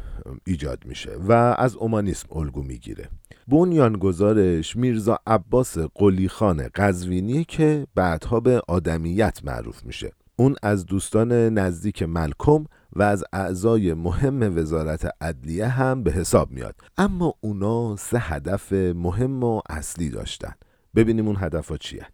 ایجاد 0.46 0.86
میشه 0.86 1.10
و 1.28 1.32
از 1.58 1.76
اومانیسم 1.76 2.28
الگو 2.32 2.62
می‌گیره. 2.62 3.08
گزارش 4.00 4.76
میرزا 4.76 5.18
عباس 5.26 5.78
قلیخان 5.78 6.68
قزوینی 6.74 7.44
که 7.44 7.86
بعدها 7.94 8.40
به 8.40 8.62
آدمیت 8.68 9.40
معروف 9.44 9.84
میشه. 9.84 10.12
اون 10.36 10.54
از 10.62 10.86
دوستان 10.86 11.32
نزدیک 11.32 12.02
ملکم 12.02 12.64
و 12.92 13.02
از 13.02 13.24
اعضای 13.32 13.94
مهم 13.94 14.58
وزارت 14.58 15.08
عدلیه 15.20 15.68
هم 15.68 16.02
به 16.02 16.12
حساب 16.12 16.50
میاد. 16.50 16.74
اما 16.98 17.34
اونا 17.40 17.96
سه 17.96 18.18
هدف 18.18 18.72
مهم 18.72 19.44
و 19.44 19.60
اصلی 19.70 20.10
داشتن. 20.10 20.52
ببینیم 20.94 21.26
اون 21.26 21.36
هدف 21.40 21.72
چیه. 21.76 22.06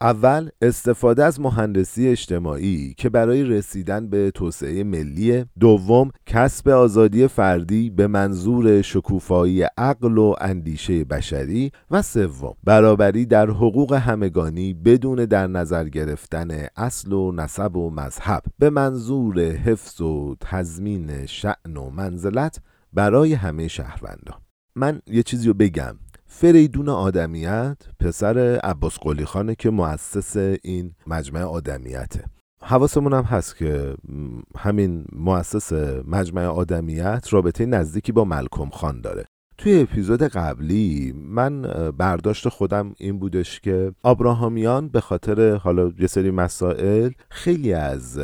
اول 0.00 0.48
استفاده 0.62 1.24
از 1.24 1.40
مهندسی 1.40 2.08
اجتماعی 2.08 2.94
که 2.96 3.08
برای 3.08 3.44
رسیدن 3.44 4.08
به 4.08 4.30
توسعه 4.30 4.84
ملی. 4.84 5.44
دوم 5.60 6.10
کسب 6.26 6.68
آزادی 6.68 7.28
فردی 7.28 7.90
به 7.90 8.06
منظور 8.06 8.82
شکوفایی 8.82 9.62
عقل 9.62 10.18
و 10.18 10.34
اندیشه 10.40 11.04
بشری. 11.04 11.72
و 11.90 12.02
سوم 12.02 12.54
برابری 12.64 13.26
در 13.26 13.50
حقوق 13.50 13.92
همگانی 13.92 14.74
بدون 14.74 15.24
در 15.24 15.46
نظر 15.46 15.88
گرفتن 15.88 16.66
اصل 16.76 17.12
و 17.12 17.32
نسب 17.32 17.76
و 17.76 17.90
مذهب. 17.90 18.42
به 18.58 18.70
منظور 18.70 19.40
حفظ 19.40 20.00
و 20.00 20.36
تضمین 20.40 21.26
شعن 21.26 21.76
و 21.76 21.90
منزلت 21.90 22.60
برای 22.92 23.34
همه 23.34 23.68
شهروندان. 23.68 24.40
من 24.76 25.00
یه 25.06 25.22
چیزی 25.22 25.48
رو 25.48 25.54
بگم. 25.54 25.96
فریدون 26.40 26.88
آدمیت 26.88 27.76
پسر 28.00 28.38
عباس 28.64 28.98
قلی 28.98 29.24
خانه 29.24 29.54
که 29.54 29.70
مؤسس 29.70 30.36
این 30.62 30.94
مجمع 31.06 31.42
آدمیته. 31.42 32.24
حواسمون 32.62 33.12
هم 33.12 33.22
هست 33.22 33.56
که 33.56 33.94
همین 34.56 35.04
مؤسس 35.12 35.72
مجمع 36.06 36.44
آدمیت 36.44 37.26
رابطه 37.30 37.66
نزدیکی 37.66 38.12
با 38.12 38.24
ملکم 38.24 38.68
خان 38.70 39.00
داره. 39.00 39.24
توی 39.58 39.80
اپیزود 39.80 40.22
قبلی 40.22 41.14
من 41.16 41.62
برداشت 41.90 42.48
خودم 42.48 42.94
این 42.98 43.18
بودش 43.18 43.60
که 43.60 43.92
آبراهامیان 44.02 44.88
به 44.88 45.00
خاطر 45.00 45.56
حالا 45.56 45.92
یه 45.98 46.06
سری 46.06 46.30
مسائل 46.30 47.10
خیلی 47.30 47.72
از 47.72 48.18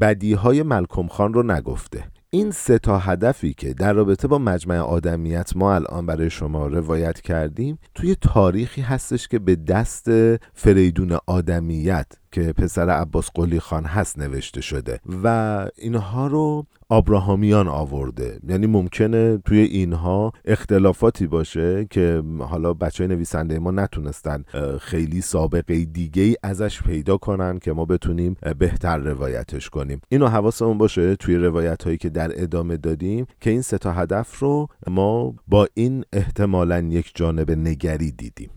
بدیهای 0.00 0.62
ملکم 0.62 1.06
خان 1.06 1.34
رو 1.34 1.42
نگفته. 1.42 2.04
این 2.30 2.50
سه 2.50 2.78
تا 2.78 2.98
هدفی 2.98 3.54
که 3.54 3.74
در 3.74 3.92
رابطه 3.92 4.28
با 4.28 4.38
مجمع 4.38 4.78
آدمیت 4.78 5.56
ما 5.56 5.74
الان 5.74 6.06
برای 6.06 6.30
شما 6.30 6.66
روایت 6.66 7.20
کردیم 7.20 7.78
توی 7.94 8.16
تاریخی 8.20 8.80
هستش 8.80 9.28
که 9.28 9.38
به 9.38 9.56
دست 9.56 10.10
فریدون 10.54 11.18
آدمیت 11.26 12.06
که 12.32 12.52
پسر 12.52 12.90
عباس 12.90 13.30
قلی 13.34 13.60
خان 13.60 13.84
هست 13.84 14.18
نوشته 14.18 14.60
شده. 14.60 15.00
و 15.24 15.66
اینها 15.76 16.26
رو 16.26 16.66
آبراهامیان 16.88 17.68
آورده. 17.68 18.40
یعنی 18.48 18.66
ممکنه 18.66 19.38
توی 19.38 19.58
اینها 19.58 20.32
اختلافاتی 20.44 21.26
باشه 21.26 21.86
که 21.90 22.22
حالا 22.38 22.74
بچه 22.74 23.04
های 23.04 23.14
نویسنده 23.14 23.58
ما 23.58 23.70
نتونستن 23.70 24.44
خیلی 24.80 25.20
سابقه 25.20 25.84
دیگه 25.84 26.22
ای 26.22 26.36
ازش 26.42 26.82
پیدا 26.82 27.16
کنن 27.16 27.58
که 27.58 27.72
ما 27.72 27.84
بتونیم 27.84 28.36
بهتر 28.58 28.98
روایتش 28.98 29.70
کنیم. 29.70 30.00
اینو 30.08 30.26
حواسمون 30.26 30.78
باشه 30.78 31.16
توی 31.16 31.36
روایت 31.36 31.82
هایی 31.82 31.96
که 31.96 32.08
در 32.08 32.42
ادامه 32.42 32.76
دادیم 32.76 33.26
که 33.40 33.50
این 33.50 33.62
سه 33.62 33.78
تا 33.78 33.92
هدف 33.92 34.38
رو 34.38 34.68
ما 34.86 35.34
با 35.46 35.68
این 35.74 36.04
احتمالا 36.12 36.78
یک 36.78 37.12
جانب 37.14 37.50
نگری 37.50 38.12
دیدیم. 38.12 38.50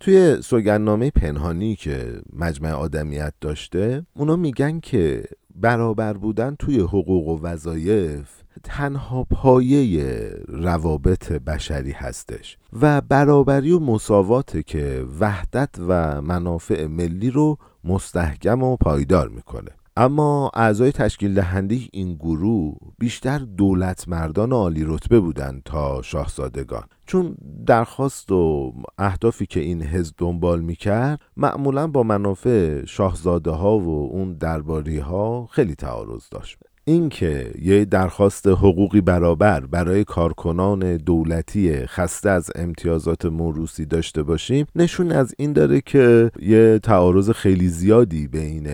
توی 0.00 0.42
سوگنامه 0.42 1.10
پنهانی 1.10 1.76
که 1.76 2.20
مجمع 2.32 2.70
آدمیت 2.70 3.34
داشته 3.40 4.06
اونا 4.14 4.36
میگن 4.36 4.80
که 4.80 5.24
برابر 5.54 6.12
بودن 6.12 6.56
توی 6.58 6.80
حقوق 6.80 7.28
و 7.28 7.46
وظایف 7.46 8.42
تنها 8.62 9.24
پایه 9.24 10.30
روابط 10.48 11.32
بشری 11.32 11.92
هستش 11.92 12.58
و 12.80 13.00
برابری 13.00 13.72
و 13.72 13.78
مساواته 13.78 14.62
که 14.62 15.06
وحدت 15.20 15.70
و 15.88 16.22
منافع 16.22 16.86
ملی 16.86 17.30
رو 17.30 17.58
مستحکم 17.84 18.62
و 18.62 18.76
پایدار 18.76 19.28
می‌کنه. 19.28 19.70
اما 19.96 20.50
اعضای 20.54 20.92
تشکیل 20.92 21.34
دهنده 21.34 21.78
این 21.92 22.14
گروه 22.14 22.76
بیشتر 22.98 23.38
دولت 23.38 24.08
مردان 24.08 24.52
عالی 24.52 24.84
رتبه 24.86 25.20
بودند 25.20 25.62
تا 25.64 26.02
شاهزادگان. 26.02 26.84
چون 27.06 27.36
درخواست 27.66 28.32
و 28.32 28.72
اهدافی 28.98 29.46
که 29.46 29.60
این 29.60 29.82
حزب 29.82 30.14
دنبال 30.18 30.60
می‌کرد 30.60 31.20
معمولا 31.36 31.86
با 31.86 32.02
منافع 32.02 32.84
شاهزاده 32.84 33.50
ها 33.50 33.78
و 33.78 34.12
اون 34.12 34.34
درباری 34.34 34.98
ها 34.98 35.46
خیلی 35.46 35.74
تعارض 35.74 36.28
داشت. 36.30 36.58
اینکه 36.84 37.52
یه 37.62 37.84
درخواست 37.84 38.46
حقوقی 38.46 39.00
برابر 39.00 39.60
برای 39.60 40.04
کارکنان 40.04 40.96
دولتی 40.96 41.86
خسته 41.86 42.30
از 42.30 42.50
امتیازات 42.54 43.24
موروسی 43.24 43.86
داشته 43.86 44.22
باشیم 44.22 44.66
نشون 44.76 45.12
از 45.12 45.34
این 45.38 45.52
داره 45.52 45.80
که 45.80 46.30
یه 46.42 46.78
تعارض 46.82 47.30
خیلی 47.30 47.68
زیادی 47.68 48.28
بین 48.28 48.68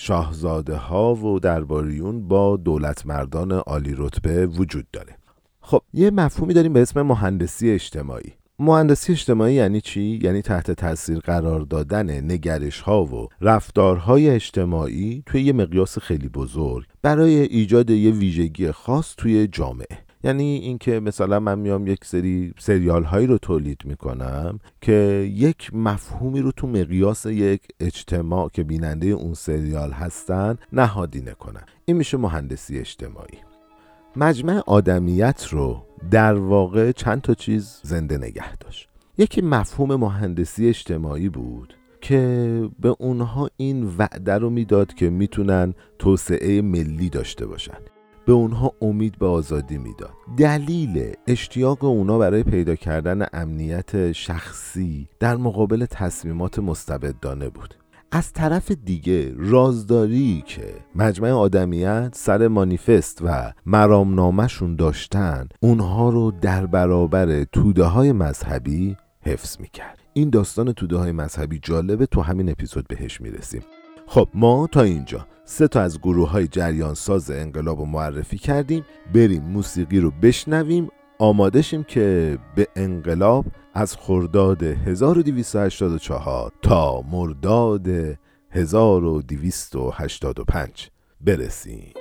شاهزاده 0.00 0.76
ها 0.76 1.14
و 1.14 1.40
درباریون 1.40 2.28
با 2.28 2.56
دولت 2.56 3.06
مردان 3.06 3.52
عالی 3.52 3.94
رتبه 3.96 4.46
وجود 4.46 4.86
داره. 4.92 5.16
خب 5.60 5.82
یه 5.92 6.10
مفهومی 6.10 6.54
داریم 6.54 6.72
به 6.72 6.82
اسم 6.82 7.02
مهندسی 7.02 7.70
اجتماعی. 7.70 8.32
مهندسی 8.58 9.12
اجتماعی 9.12 9.54
یعنی 9.54 9.80
چی؟ 9.80 10.20
یعنی 10.22 10.42
تحت 10.42 10.70
تاثیر 10.70 11.18
قرار 11.18 11.60
دادن 11.60 12.32
نگرش 12.32 12.80
ها 12.80 13.04
و 13.04 13.28
رفتارهای 13.40 14.30
اجتماعی 14.30 15.22
توی 15.26 15.42
یه 15.42 15.52
مقیاس 15.52 15.98
خیلی 15.98 16.28
بزرگ 16.28 16.86
برای 17.02 17.34
ایجاد 17.34 17.90
یه 17.90 18.10
ویژگی 18.10 18.72
خاص 18.72 19.14
توی 19.16 19.46
جامعه. 19.46 20.07
یعنی 20.24 20.58
اینکه 20.58 21.00
مثلا 21.00 21.40
من 21.40 21.58
میام 21.58 21.86
یک 21.86 22.04
سری 22.04 22.54
سریال 22.58 23.04
هایی 23.04 23.26
رو 23.26 23.38
تولید 23.38 23.82
می‌کنم 23.84 24.60
که 24.80 25.30
یک 25.34 25.74
مفهومی 25.74 26.40
رو 26.40 26.52
تو 26.52 26.66
مقیاس 26.66 27.26
یک 27.26 27.62
اجتماع 27.80 28.48
که 28.48 28.62
بیننده 28.62 29.06
اون 29.06 29.34
سریال 29.34 29.92
هستن 29.92 30.56
نهادینه 30.72 31.32
کنم 31.32 31.64
این 31.84 31.96
میشه 31.96 32.16
مهندسی 32.16 32.78
اجتماعی. 32.78 33.38
مجمع 34.16 34.62
آدمیت 34.66 35.46
رو 35.50 35.82
در 36.10 36.34
واقع 36.34 36.92
چند 36.92 37.20
تا 37.20 37.34
چیز 37.34 37.80
زنده 37.82 38.18
نگه 38.18 38.56
داشت. 38.56 38.88
یکی 39.18 39.40
مفهوم 39.40 39.94
مهندسی 39.94 40.68
اجتماعی 40.68 41.28
بود 41.28 41.74
که 42.00 42.70
به 42.80 42.96
اونها 42.98 43.50
این 43.56 43.94
وعده 43.98 44.34
رو 44.34 44.50
می‌داد 44.50 44.94
که 44.94 45.10
می‌تونن 45.10 45.74
توسعه 45.98 46.62
ملی 46.62 47.08
داشته 47.10 47.46
باشن. 47.46 47.78
به 48.28 48.34
اونها 48.34 48.72
امید 48.82 49.18
به 49.18 49.26
آزادی 49.26 49.78
می‌داد. 49.78 50.12
دلیل 50.36 51.12
اشتیاق 51.26 51.84
اونا 51.84 52.18
برای 52.18 52.42
پیدا 52.42 52.74
کردن 52.74 53.26
امنیت 53.32 54.12
شخصی 54.12 55.08
در 55.20 55.36
مقابل 55.36 55.86
تصمیمات 55.90 56.58
مستبدانه 56.58 57.48
بود. 57.48 57.74
از 58.12 58.32
طرف 58.32 58.70
دیگه 58.70 59.34
رازداری 59.36 60.42
که 60.46 60.74
مجمع 60.94 61.30
آدمیت 61.30 62.10
سر 62.12 62.48
مانیفست 62.48 63.18
و 63.24 63.52
مرامنامهشون 63.66 64.76
داشتن 64.76 65.48
اونها 65.60 66.10
رو 66.10 66.30
در 66.30 66.66
برابر 66.66 67.44
توده 67.44 67.84
های 67.84 68.12
مذهبی 68.12 68.96
حفظ 69.22 69.60
می‌کرد. 69.60 69.98
این 70.12 70.30
داستان 70.30 70.72
توده 70.72 70.96
های 70.96 71.12
مذهبی 71.12 71.58
جالبه 71.62 72.06
تو 72.06 72.20
همین 72.20 72.50
اپیزود 72.50 72.86
بهش 72.88 73.20
می‌رسیم. 73.20 73.62
خب 74.06 74.28
ما 74.34 74.68
تا 74.72 74.82
اینجا. 74.82 75.26
سه 75.50 75.68
تا 75.68 75.80
از 75.80 75.98
گروه 75.98 76.30
های 76.30 76.48
جریان 76.48 76.94
ساز 76.94 77.30
انقلاب 77.30 77.78
رو 77.78 77.84
معرفی 77.84 78.38
کردیم. 78.38 78.84
بریم 79.14 79.42
موسیقی 79.42 80.00
رو 80.00 80.10
بشنویم. 80.10 80.88
آمادشیم 81.18 81.84
که 81.84 82.38
به 82.54 82.68
انقلاب 82.76 83.46
از 83.74 83.96
خرداد 83.96 84.62
1284 84.62 86.52
تا 86.62 87.00
مرداد 87.00 87.88
1285 88.50 90.90
برسیم. 91.20 91.92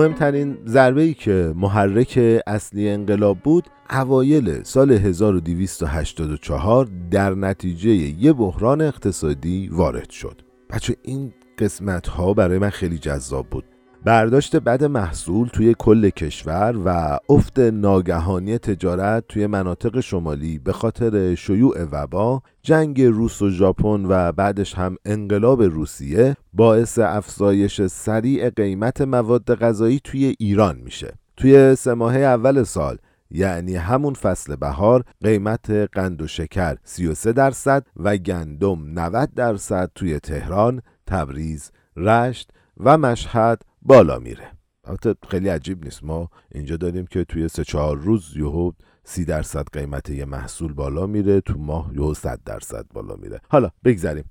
مهمترین 0.00 0.58
ضربه 0.66 1.02
ای 1.02 1.14
که 1.14 1.52
محرک 1.56 2.42
اصلی 2.46 2.88
انقلاب 2.88 3.38
بود 3.38 3.64
اوایل 3.90 4.62
سال 4.62 4.92
1284 4.92 6.88
در 7.10 7.34
نتیجه 7.34 7.90
یه 7.90 8.32
بحران 8.32 8.80
اقتصادی 8.80 9.68
وارد 9.72 10.10
شد. 10.10 10.42
بچه 10.70 10.96
این 11.02 11.32
قسمت 11.58 12.06
ها 12.06 12.34
برای 12.34 12.58
من 12.58 12.70
خیلی 12.70 12.98
جذاب 12.98 13.46
بود. 13.50 13.64
برداشت 14.04 14.56
بد 14.56 14.84
محصول 14.84 15.48
توی 15.48 15.74
کل 15.78 16.10
کشور 16.10 16.74
و 16.84 17.18
افت 17.28 17.58
ناگهانی 17.58 18.58
تجارت 18.58 19.24
توی 19.28 19.46
مناطق 19.46 20.00
شمالی 20.00 20.58
به 20.58 20.72
خاطر 20.72 21.34
شیوع 21.34 21.84
وبا 21.92 22.42
جنگ 22.62 23.02
روس 23.02 23.42
و 23.42 23.50
ژاپن 23.50 24.06
و 24.08 24.32
بعدش 24.32 24.74
هم 24.74 24.96
انقلاب 25.04 25.62
روسیه 25.62 26.36
باعث 26.52 26.98
افزایش 26.98 27.86
سریع 27.86 28.50
قیمت 28.50 29.00
مواد 29.00 29.54
غذایی 29.54 30.00
توی 30.04 30.34
ایران 30.38 30.76
میشه. 30.76 31.14
توی 31.36 31.74
سه 31.74 31.90
اول 31.90 32.62
سال 32.62 32.98
یعنی 33.30 33.76
همون 33.76 34.14
فصل 34.14 34.56
بهار 34.56 35.04
قیمت 35.22 35.70
قند 35.70 36.22
و 36.22 36.26
شکر 36.26 36.76
33 36.84 37.32
درصد 37.32 37.86
و 37.96 38.16
گندم 38.16 38.98
90 38.98 39.34
درصد 39.34 39.90
توی 39.94 40.18
تهران، 40.20 40.82
تبریز، 41.06 41.70
رشت 41.96 42.50
و 42.76 42.98
مشهد 42.98 43.62
بالا 43.82 44.18
میره. 44.18 44.52
البته 44.84 45.14
خیلی 45.28 45.48
عجیب 45.48 45.84
نیست. 45.84 46.04
ما 46.04 46.28
اینجا 46.52 46.76
داریم 46.76 47.06
که 47.06 47.24
توی 47.24 47.48
سه 47.48 47.64
چهار 47.64 47.98
روز 47.98 48.36
یهو 48.36 48.72
سی 49.04 49.24
درصد 49.24 49.64
قیمت 49.72 50.10
یه 50.10 50.24
محصول 50.24 50.72
بالا 50.72 51.06
میره 51.06 51.40
تو 51.40 51.58
ماه 51.58 51.90
یهو 51.94 52.14
صد 52.14 52.40
درصد 52.46 52.86
بالا 52.94 53.16
میره. 53.16 53.40
حالا 53.48 53.70
بگذریم. 53.84 54.24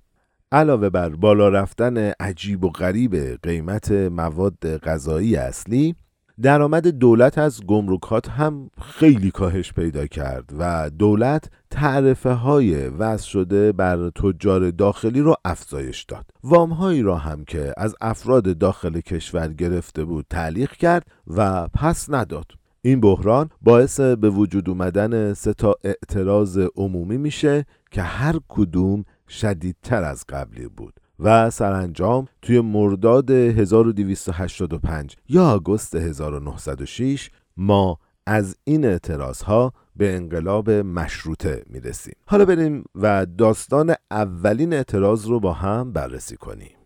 علاوه 0.52 0.90
بر 0.90 1.10
بالا 1.10 1.50
رفتن 1.50 1.98
عجیب 2.20 2.64
و 2.64 2.70
غریب 2.70 3.16
قیمت 3.44 3.92
مواد 3.92 4.78
غذایی 4.78 5.36
اصلی 5.36 5.96
درآمد 6.42 6.88
دولت 6.88 7.38
از 7.38 7.66
گمرکات 7.66 8.30
هم 8.30 8.70
خیلی 8.82 9.32
کاهش 9.32 9.74
پیدا 9.74 10.08
کرد 10.08 10.50
و 10.60 10.90
دولت 10.90 11.50
تعرفه 11.72 12.32
های 12.32 12.88
وضع 12.88 13.28
شده 13.28 13.72
بر 13.72 14.10
تجار 14.10 14.72
داخلی 14.72 15.22
رو 15.22 15.36
افزایش 15.46 16.04
داد. 16.04 16.26
وام 16.44 16.70
هایی 16.70 17.02
را 17.02 17.18
هم 17.18 17.44
که 17.44 17.74
از 17.78 17.96
افراد 18.02 18.58
داخل 18.58 19.00
کشور 19.00 19.48
گرفته 19.54 20.04
بود 20.04 20.26
تعلیق 20.30 20.72
کرد 20.72 21.06
و 21.28 21.68
پس 21.68 22.10
نداد. 22.10 22.46
این 22.82 23.00
بحران 23.00 23.50
باعث 23.62 24.00
به 24.00 24.30
وجود 24.30 24.70
اومدن 24.70 25.34
سه 25.34 25.54
تا 25.54 25.76
اعتراض 25.84 26.60
عمومی 26.76 27.18
میشه 27.18 27.66
که 27.92 28.02
هر 28.02 28.36
کدوم 28.48 29.06
شدیدتر 29.30 30.04
از 30.04 30.26
قبلی 30.30 30.68
بود. 30.68 30.99
و 31.20 31.50
سرانجام 31.50 32.28
توی 32.42 32.62
مرداد 32.62 33.32
1285 33.32 35.16
یا 35.30 35.46
آگوست 35.46 35.96
1906 35.96 37.30
ما 37.58 38.00
از 38.26 38.56
این 38.64 38.86
اعتراض 38.86 39.42
ها 39.42 39.74
به 39.96 40.16
انقلاب 40.16 40.70
مشروطه 40.72 41.64
می‌رسیم. 41.70 42.16
حالا 42.26 42.46
بریم 42.46 42.84
و 42.96 43.26
داستان 43.26 43.96
اولین 44.12 44.74
اعتراض 44.74 45.26
رو 45.26 45.40
با 45.40 45.54
هم 45.54 45.94
بررسی 45.94 46.38
کنیم. 46.38 46.79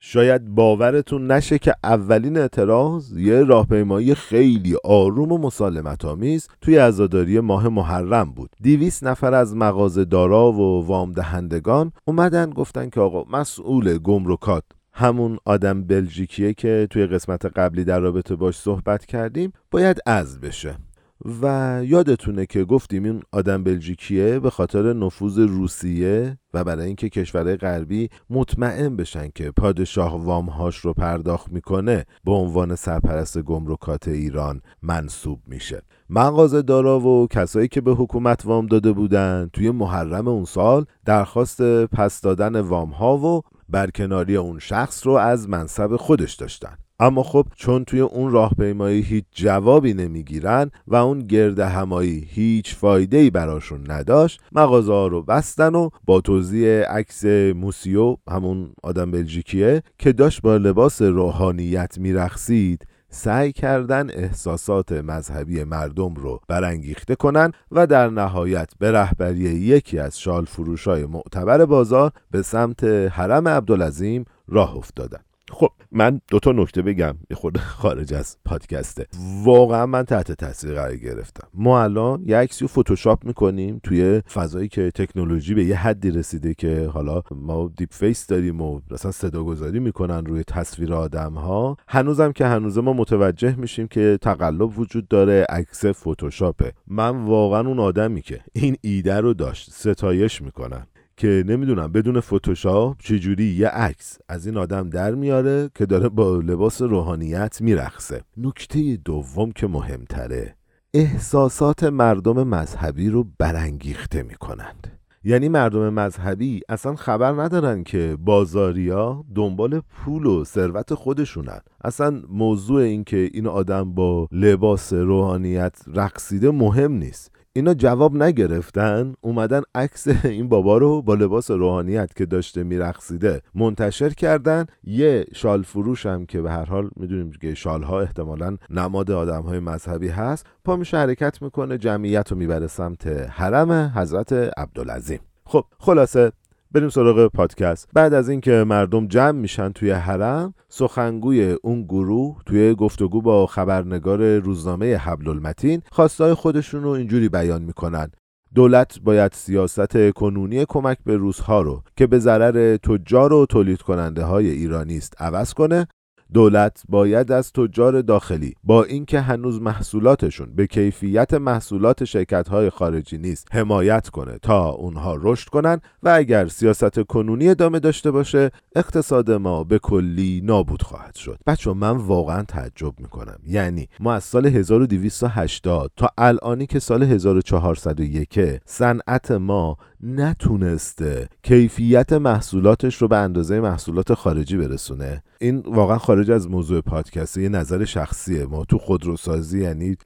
شاید 0.00 0.44
باورتون 0.48 1.30
نشه 1.30 1.58
که 1.58 1.74
اولین 1.84 2.36
اعتراض 2.36 3.18
یه 3.18 3.44
راهپیمایی 3.44 4.14
خیلی 4.14 4.76
آروم 4.84 5.32
و 5.32 5.38
مسالمت 5.38 6.04
آمیز 6.04 6.48
توی 6.60 6.76
عزاداری 6.76 7.40
ماه 7.40 7.68
محرم 7.68 8.30
بود. 8.30 8.50
دیویس 8.62 9.02
نفر 9.02 9.34
از 9.34 9.56
مغازه 9.56 10.04
دارا 10.04 10.52
و 10.52 10.86
وام 10.86 11.12
دهندگان 11.12 11.92
اومدن 12.04 12.50
گفتن 12.50 12.90
که 12.90 13.00
آقا 13.00 13.38
مسئول 13.38 13.98
گمرکات 13.98 14.64
همون 14.92 15.38
آدم 15.44 15.84
بلژیکیه 15.84 16.54
که 16.54 16.86
توی 16.90 17.06
قسمت 17.06 17.44
قبلی 17.44 17.84
در 17.84 18.00
رابطه 18.00 18.36
باش 18.36 18.56
صحبت 18.56 19.06
کردیم 19.06 19.52
باید 19.70 19.98
از 20.06 20.40
بشه. 20.40 20.85
و 21.24 21.80
یادتونه 21.84 22.46
که 22.46 22.64
گفتیم 22.64 23.04
این 23.04 23.22
آدم 23.32 23.64
بلژیکیه 23.64 24.40
به 24.40 24.50
خاطر 24.50 24.92
نفوذ 24.92 25.38
روسیه 25.38 26.38
و 26.54 26.64
برای 26.64 26.86
اینکه 26.86 27.08
کشورهای 27.08 27.56
غربی 27.56 28.08
مطمئن 28.30 28.96
بشن 28.96 29.28
که 29.34 29.50
پادشاه 29.50 30.24
وامهاش 30.24 30.76
رو 30.76 30.92
پرداخت 30.92 31.52
می‌کنه 31.52 32.04
به 32.24 32.32
عنوان 32.32 32.74
سرپرست 32.74 33.38
گمرکات 33.38 34.08
ایران 34.08 34.60
منصوب 34.82 35.40
میشه. 35.46 35.82
مغازه 36.10 36.62
دارا 36.62 37.00
و 37.00 37.26
کسایی 37.28 37.68
که 37.68 37.80
به 37.80 37.94
حکومت 37.94 38.46
وام 38.46 38.66
داده 38.66 38.92
بودن 38.92 39.50
توی 39.52 39.70
محرم 39.70 40.28
اون 40.28 40.44
سال 40.44 40.84
درخواست 41.04 41.62
پس 41.86 42.20
دادن 42.20 42.60
وام 42.60 42.90
ها 42.90 43.18
و 43.18 43.42
برکناری 43.68 44.36
اون 44.36 44.58
شخص 44.58 45.06
رو 45.06 45.12
از 45.12 45.48
منصب 45.48 45.96
خودش 45.96 46.34
داشتن. 46.34 46.78
اما 47.00 47.22
خب 47.22 47.46
چون 47.56 47.84
توی 47.84 48.00
اون 48.00 48.32
راهپیمایی 48.32 49.00
هیچ 49.02 49.24
جوابی 49.32 49.94
نمی‌گیرن 49.94 50.70
و 50.86 50.96
اون 50.96 51.18
گرد 51.18 51.58
همایی 51.58 52.28
هیچ 52.30 52.74
فایده 52.74 53.16
ای 53.16 53.30
براشون 53.30 53.90
نداشت 53.90 54.40
مغازه 54.52 54.92
ها 54.92 55.06
رو 55.06 55.22
بستن 55.22 55.74
و 55.74 55.88
با 56.04 56.20
توضیح 56.20 56.68
عکس 56.68 57.24
موسیو 57.54 58.16
همون 58.30 58.72
آدم 58.82 59.10
بلژیکیه 59.10 59.82
که 59.98 60.12
داشت 60.12 60.42
با 60.42 60.56
لباس 60.56 61.02
روحانیت 61.02 61.98
میرخسید 61.98 62.86
سعی 63.08 63.52
کردن 63.52 64.10
احساسات 64.10 64.92
مذهبی 64.92 65.64
مردم 65.64 66.14
رو 66.14 66.40
برانگیخته 66.48 67.14
کنن 67.14 67.52
و 67.72 67.86
در 67.86 68.08
نهایت 68.10 68.70
به 68.78 68.92
رهبری 68.92 69.40
یکی 69.40 69.98
از 69.98 70.20
شال 70.20 70.44
فروش 70.44 70.88
های 70.88 71.06
معتبر 71.06 71.64
بازار 71.64 72.10
به 72.30 72.42
سمت 72.42 72.84
حرم 72.84 73.48
عبدالعظیم 73.48 74.24
راه 74.48 74.76
افتادن. 74.76 75.20
خب 75.50 75.68
من 75.92 76.20
دو 76.28 76.38
تا 76.38 76.52
نکته 76.52 76.82
بگم 76.82 77.14
یه 77.30 77.36
خورده 77.36 77.58
خارج 77.58 78.14
از 78.14 78.36
پادکسته. 78.44 79.06
واقعا 79.44 79.86
من 79.86 80.02
تحت 80.02 80.32
تاثیر 80.32 80.74
قرار 80.74 80.96
گرفتم. 80.96 81.48
ما 81.54 81.82
الان 81.82 82.22
یه 82.26 82.36
عکسی 82.36 82.64
رو 82.64 82.68
فتوشاپ 82.68 83.24
می‌کنیم 83.24 83.80
توی 83.82 84.20
فضایی 84.20 84.68
که 84.68 84.90
تکنولوژی 84.90 85.54
به 85.54 85.64
یه 85.64 85.76
حدی 85.76 86.10
رسیده 86.10 86.54
که 86.54 86.90
حالا 86.92 87.22
ما 87.30 87.72
deep 87.76 87.92
fake 87.92 88.26
داریم 88.26 88.60
و 88.60 88.80
مثلا 88.90 89.12
صدا 89.12 89.44
گذاری 89.44 89.78
می‌کنن 89.78 90.26
روی 90.26 90.44
تصویر 90.44 90.94
آدم 90.94 91.34
ها 91.34 91.76
هنوزم 91.88 92.32
که 92.32 92.46
هنوز 92.46 92.78
ما 92.78 92.92
متوجه 92.92 93.56
میشیم 93.56 93.86
که 93.86 94.18
تقلب 94.22 94.78
وجود 94.78 95.08
داره 95.08 95.46
عکس 95.48 95.86
فتوشاپه 95.86 96.72
من 96.86 97.24
واقعا 97.24 97.68
اون 97.68 97.78
آدمی 97.78 98.22
که 98.22 98.40
این 98.52 98.76
ایده 98.80 99.20
رو 99.20 99.34
داشت 99.34 99.70
ستایش 99.72 100.42
می‌کنم. 100.42 100.86
که 101.16 101.44
نمی‌دونم 101.46 101.92
بدون 101.92 102.20
فتوشاپ 102.20 102.96
چجوری 102.98 103.44
یه 103.44 103.68
عکس 103.68 104.18
از 104.28 104.46
این 104.46 104.56
آدم 104.56 104.90
در 104.90 105.14
میاره 105.14 105.70
که 105.74 105.86
داره 105.86 106.08
با 106.08 106.36
لباس 106.36 106.82
روحانیت 106.82 107.60
میرخصه 107.60 108.22
نکته 108.36 108.96
دوم 109.04 109.52
که 109.52 109.66
مهمتره 109.66 110.56
احساسات 110.94 111.84
مردم 111.84 112.48
مذهبی 112.48 113.10
رو 113.10 113.26
برانگیخته 113.38 114.22
می‌کنند. 114.22 114.92
یعنی 115.24 115.48
مردم 115.48 115.88
مذهبی 115.88 116.60
اصلا 116.68 116.94
خبر 116.94 117.32
ندارن 117.32 117.84
که 117.84 118.16
بازاریا 118.20 119.24
دنبال 119.34 119.80
پول 119.80 120.26
و 120.26 120.44
ثروت 120.44 120.94
خودشونن. 120.94 121.60
اصلا 121.84 122.22
موضوع 122.28 122.82
این 122.82 123.04
که 123.04 123.30
این 123.32 123.46
آدم 123.46 123.94
با 123.94 124.28
لباس 124.32 124.92
روحانیت 124.92 125.76
رقصیده 125.94 126.50
مهم 126.50 126.92
نیست. 126.92 127.35
اینا 127.56 127.74
جواب 127.74 128.22
نگرفتن 128.22 129.14
اومدن 129.20 129.62
عکس 129.74 130.08
این 130.24 130.48
بابا 130.48 130.78
رو 130.78 131.02
با 131.02 131.14
لباس 131.14 131.50
روحانیت 131.50 132.14
که 132.16 132.26
داشته 132.26 132.62
میرقصیده 132.62 133.42
منتشر 133.54 134.10
کردن. 134.10 134.66
یه 134.84 135.26
شال 135.34 135.62
فروش 135.62 136.06
هم 136.06 136.26
که 136.26 136.40
به 136.40 136.50
هر 136.50 136.64
حال 136.64 136.90
می‌دونیم 136.96 137.30
که 137.30 137.54
شالها 137.54 138.00
احتمالا 138.00 138.56
نماد 138.70 139.10
آدم 139.10 139.42
های 139.42 139.58
مذهبی 139.58 140.08
هست 140.08 140.46
پا 140.64 140.76
میشه 140.76 140.96
حرکت 140.96 141.42
می‌کنه 141.42 141.78
جمعیت 141.78 142.32
رو 142.32 142.38
می‌بره 142.38 142.66
سمت 142.66 143.06
حرم 143.06 143.72
حضرت 143.72 144.32
عبدالعظیم. 144.32 145.20
خب 145.46 145.64
خلاصه 145.78 146.32
بریم 146.72 146.88
سراغ 146.88 147.26
پادکست. 147.26 147.88
بعد 147.94 148.14
از 148.14 148.28
اینکه 148.28 148.64
مردم 148.66 149.06
جمع 149.06 149.30
میشن 149.30 149.72
توی 149.72 149.90
حرم 149.90 150.54
سخنگوی 150.68 151.56
اون 151.62 151.82
گروه 151.82 152.42
توی 152.46 152.74
گفتگو 152.74 153.22
با 153.22 153.46
خبرنگار 153.46 154.38
روزنامه 154.38 154.96
حبل 154.96 155.28
المتین 155.28 155.82
خواستای 155.92 156.34
خودشون 156.34 156.82
رو 156.82 156.90
اینجوری 156.90 157.28
بیان 157.28 157.62
می‌کنن. 157.62 158.10
دولت 158.54 159.00
باید 159.00 159.32
سیاست 159.32 160.10
کنونی 160.10 160.64
کمک 160.68 160.98
به 161.04 161.16
روزها 161.16 161.62
رو 161.62 161.82
که 161.96 162.06
به 162.06 162.18
ضرر 162.18 162.76
تجار 162.76 163.32
و 163.32 163.46
تولید 163.46 163.82
کننده 163.82 164.24
های 164.24 164.50
ایرانی 164.50 164.96
است 164.96 165.22
عوض 165.22 165.54
کنه 165.54 165.86
دولت 166.32 166.82
باید 166.88 167.32
از 167.32 167.52
تجار 167.52 168.02
داخلی 168.02 168.54
با 168.64 168.84
اینکه 168.84 169.20
هنوز 169.20 169.60
محصولاتشون 169.62 170.54
به 170.54 170.66
کیفیت 170.66 171.34
محصولات 171.34 172.04
شرکت 172.04 172.48
های 172.48 172.70
خارجی 172.70 173.18
نیست 173.18 173.48
حمایت 173.52 174.08
کنه 174.08 174.38
تا 174.42 174.68
اونها 174.68 175.18
رشد 175.20 175.48
کنن 175.48 175.80
و 176.02 176.08
اگر 176.08 176.46
سیاست 176.46 177.00
کنونی 177.00 177.48
ادامه 177.48 177.78
داشته 177.78 178.10
باشه 178.10 178.50
اقتصاد 178.76 179.30
ما 179.30 179.64
به 179.64 179.78
کلی 179.78 180.40
نابود 180.44 180.82
خواهد 180.82 181.14
شد. 181.14 181.38
بچه 181.46 181.72
من 181.72 181.96
واقعا 181.96 182.42
تعجب 182.42 183.00
می‌کنم. 183.00 183.38
یعنی 183.46 183.88
ما 184.00 184.14
از 184.14 184.24
سال 184.24 184.46
1280 184.46 185.92
تا 185.96 186.10
الانی 186.18 186.66
که 186.66 186.78
سال 186.78 187.02
1401 187.02 188.60
صنعت 188.64 189.30
ما 189.30 189.76
نتونسته 190.00 191.28
کیفیت 191.42 192.12
محصولاتش 192.12 193.02
رو 193.02 193.08
به 193.08 193.16
اندازه 193.16 193.60
محصولات 193.60 194.14
خارجی 194.14 194.56
برسونه 194.56 195.22
این 195.40 195.58
واقعا 195.58 195.98
خارج 195.98 196.30
از 196.30 196.50
موضوع 196.50 196.80
پادکست 196.80 197.36
یه 197.36 197.48
نظر 197.48 197.84
شخصیه. 197.84 198.46
ما 198.46 198.64
تو 198.64 198.78
خودروسازی 198.78 199.62
یعنی 199.62 199.96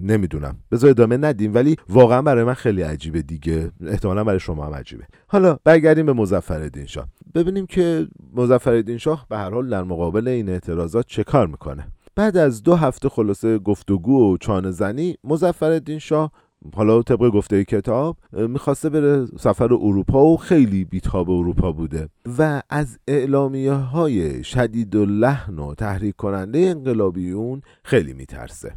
نمی‌دونم. 0.00 0.56
بذار 0.70 0.90
ادامه 0.90 1.16
ندیم 1.16 1.54
ولی 1.54 1.76
واقعا 1.88 2.22
برای 2.22 2.44
من 2.44 2.54
خیلی 2.54 2.82
عجیبه 2.82 3.22
دیگه. 3.22 3.70
احتمالا 3.86 4.24
برای 4.24 4.40
شما 4.40 4.66
هم 4.66 4.74
عجیبه. 4.74 5.04
حالا 5.26 5.58
برگردیم 5.64 6.06
به 6.06 6.12
مظفرالدین 6.12 6.86
شاه. 6.86 7.06
ببینیم 7.34 7.66
که 7.66 8.08
مظفرالدین 8.34 8.98
شاه 8.98 9.26
به 9.28 9.36
هر 9.36 9.50
حال 9.50 9.68
در 9.68 9.82
مقابل 9.82 10.28
این 10.28 10.48
اعتراضات 10.48 11.06
چه 11.06 11.24
کار 11.24 11.46
می‌کنه. 11.46 11.86
بعد 12.16 12.36
از 12.36 12.62
دو 12.62 12.74
هفته 12.74 13.08
خلاصه 13.08 13.58
گفتگو 13.58 14.32
و 14.32 14.36
چانه 14.36 14.70
زنی 14.70 15.16
مظفرالدین 15.24 15.98
شاه 15.98 16.32
حالا 16.74 17.02
طبق 17.02 17.28
گفته 17.28 17.64
کتاب 17.64 18.16
می‌خواسته 18.32 18.88
بره 18.88 19.26
سفر 19.38 19.64
اروپا 19.64 20.24
و 20.24 20.36
خیلی 20.36 20.84
بیتاب 20.84 21.30
اروپا 21.30 21.72
بوده 21.72 22.08
و 22.38 22.62
از 22.70 22.98
اعلامیه 23.08 23.72
های 23.72 24.44
شدید 24.44 24.94
و 24.94 25.04
لحن 25.04 25.58
و 25.58 25.74
تحریک 25.74 26.16
کننده 26.16 26.58
انقلابیون 26.58 27.62
خیلی 27.84 28.12
میترسه. 28.12 28.74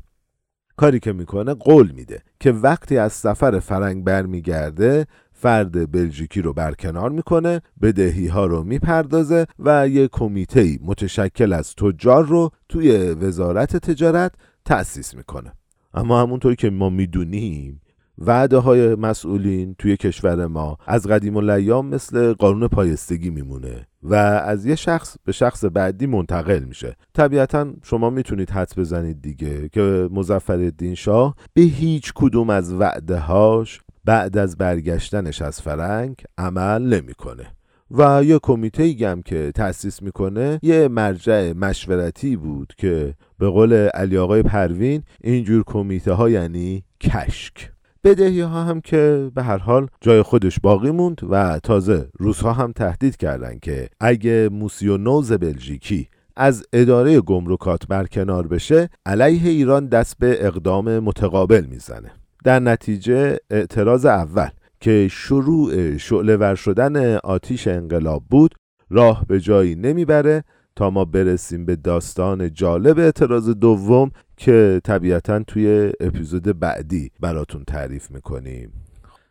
کاری 0.77 0.99
که 0.99 1.13
می‌کنه 1.13 1.53
قول 1.53 1.91
میده 1.91 2.21
که 2.39 2.51
وقتی 2.51 2.97
از 2.97 3.13
سفر 3.13 3.59
فرنگ 3.59 4.03
برمیگرده 4.03 5.05
فرد 5.33 5.91
بلژیکی 5.91 6.41
رو 6.41 6.53
برکنار 6.53 7.09
می‌کنه 7.09 7.61
بدهی 7.81 8.27
ها 8.27 8.45
رو 8.45 8.63
می‌پردازه 8.63 9.45
و 9.59 9.87
یه 9.87 10.07
کمیته 10.07 10.79
متشکل 10.81 11.53
از 11.53 11.75
تجار 11.75 12.25
رو 12.25 12.49
توی 12.69 12.97
وزارت 12.97 13.77
تجارت 13.77 14.31
تأسیس 14.65 15.15
می‌کنه. 15.15 15.53
اما 15.95 16.21
همونطور 16.21 16.55
که 16.55 16.69
ما 16.69 16.89
می‌دونیم 16.89 17.81
وعده 18.17 18.57
های 18.57 18.95
مسئولین 18.95 19.75
توی 19.77 19.97
کشور 19.97 20.47
ما 20.47 20.77
از 20.87 21.07
قدیم 21.07 21.37
الایام 21.37 21.87
مثل 21.87 22.33
قانون 22.33 22.67
پایستگی 22.67 23.29
میمونه 23.29 23.87
و 24.03 24.15
از 24.15 24.65
یه 24.65 24.75
شخص 24.75 25.17
به 25.23 25.31
شخص 25.31 25.65
بعدی 25.65 26.05
منتقل 26.05 26.63
میشه. 26.63 26.95
طبیعتا 27.13 27.73
شما 27.83 28.09
می‌تونید 28.09 28.49
حد 28.49 28.73
بزنید 28.77 29.21
دیگه 29.21 29.69
که 29.69 30.09
مزفر 30.11 30.71
شاه 30.97 31.35
به 31.53 31.61
هیچ 31.61 32.11
کدوم 32.15 32.49
از 32.49 32.73
وعده 32.73 33.19
هاش 33.19 33.81
بعد 34.05 34.37
از 34.37 34.57
برگشتنش 34.57 35.41
از 35.41 35.61
فرنگ 35.61 36.15
عمل 36.37 36.81
نمی‌کنه. 36.81 37.45
و 37.91 38.23
یه 38.23 38.39
کمیته 38.43 38.95
هم 39.01 39.21
که 39.21 39.51
تأسیس 39.55 40.01
می‌کنه 40.01 40.59
یه 40.61 40.87
مرجع 40.87 41.53
مشورتی 41.53 42.35
بود 42.35 42.73
که 42.77 43.13
به 43.39 43.49
قول 43.49 43.73
علی 43.73 44.17
آقای 44.17 44.43
پروین 44.43 45.03
اینجور 45.23 45.63
کمیته 45.63 46.13
ها 46.13 46.29
یعنی 46.29 46.83
کشک. 47.01 47.71
بدهی 48.03 48.41
ها 48.41 48.63
هم 48.63 48.81
که 48.81 49.31
به 49.35 49.43
هر 49.43 49.57
حال 49.57 49.87
جای 50.01 50.21
خودش 50.21 50.59
باقی 50.59 50.91
موند 50.91 51.21
و 51.29 51.59
تازه 51.63 52.09
روزها 52.19 52.53
هم 52.53 52.71
تهدید 52.71 53.17
کردند 53.17 53.59
که 53.59 53.89
اگه 53.99 54.49
موسیونوز 54.51 55.31
بلژیکی 55.31 56.07
از 56.35 56.65
اداره 56.73 57.21
گمرکات 57.21 57.87
برکنار 57.87 58.47
بشه 58.47 58.89
علیه 59.05 59.49
ایران 59.49 59.87
دست 59.87 60.17
به 60.19 60.45
اقدام 60.45 60.99
متقابل 60.99 61.65
می‌زنه. 61.69 62.11
در 62.43 62.59
نتیجه 62.59 63.37
اعتراض 63.49 64.05
اول 64.05 64.49
که 64.85 65.07
شروع 65.11 65.97
شعله 65.97 66.37
ور 66.37 66.55
شدن 66.55 67.15
آتیش 67.15 67.67
انقلاب 67.67 68.23
بود 68.29 68.55
راه 68.89 69.25
به 69.27 69.39
جایی 69.39 69.75
نمی‌بره 69.75 70.43
تا 70.75 70.89
ما 70.89 71.05
برسیم 71.05 71.65
به 71.65 71.75
داستان 71.75 72.53
جالب 72.53 72.99
اعتراض 72.99 73.49
دوم 73.49 74.11
که 74.37 74.81
طبیعتا 74.83 75.39
توی 75.39 75.91
اپیزود 75.99 76.59
بعدی 76.59 77.11
براتون 77.19 77.63
تعریف 77.63 78.11
می‌کنیم. 78.11 78.71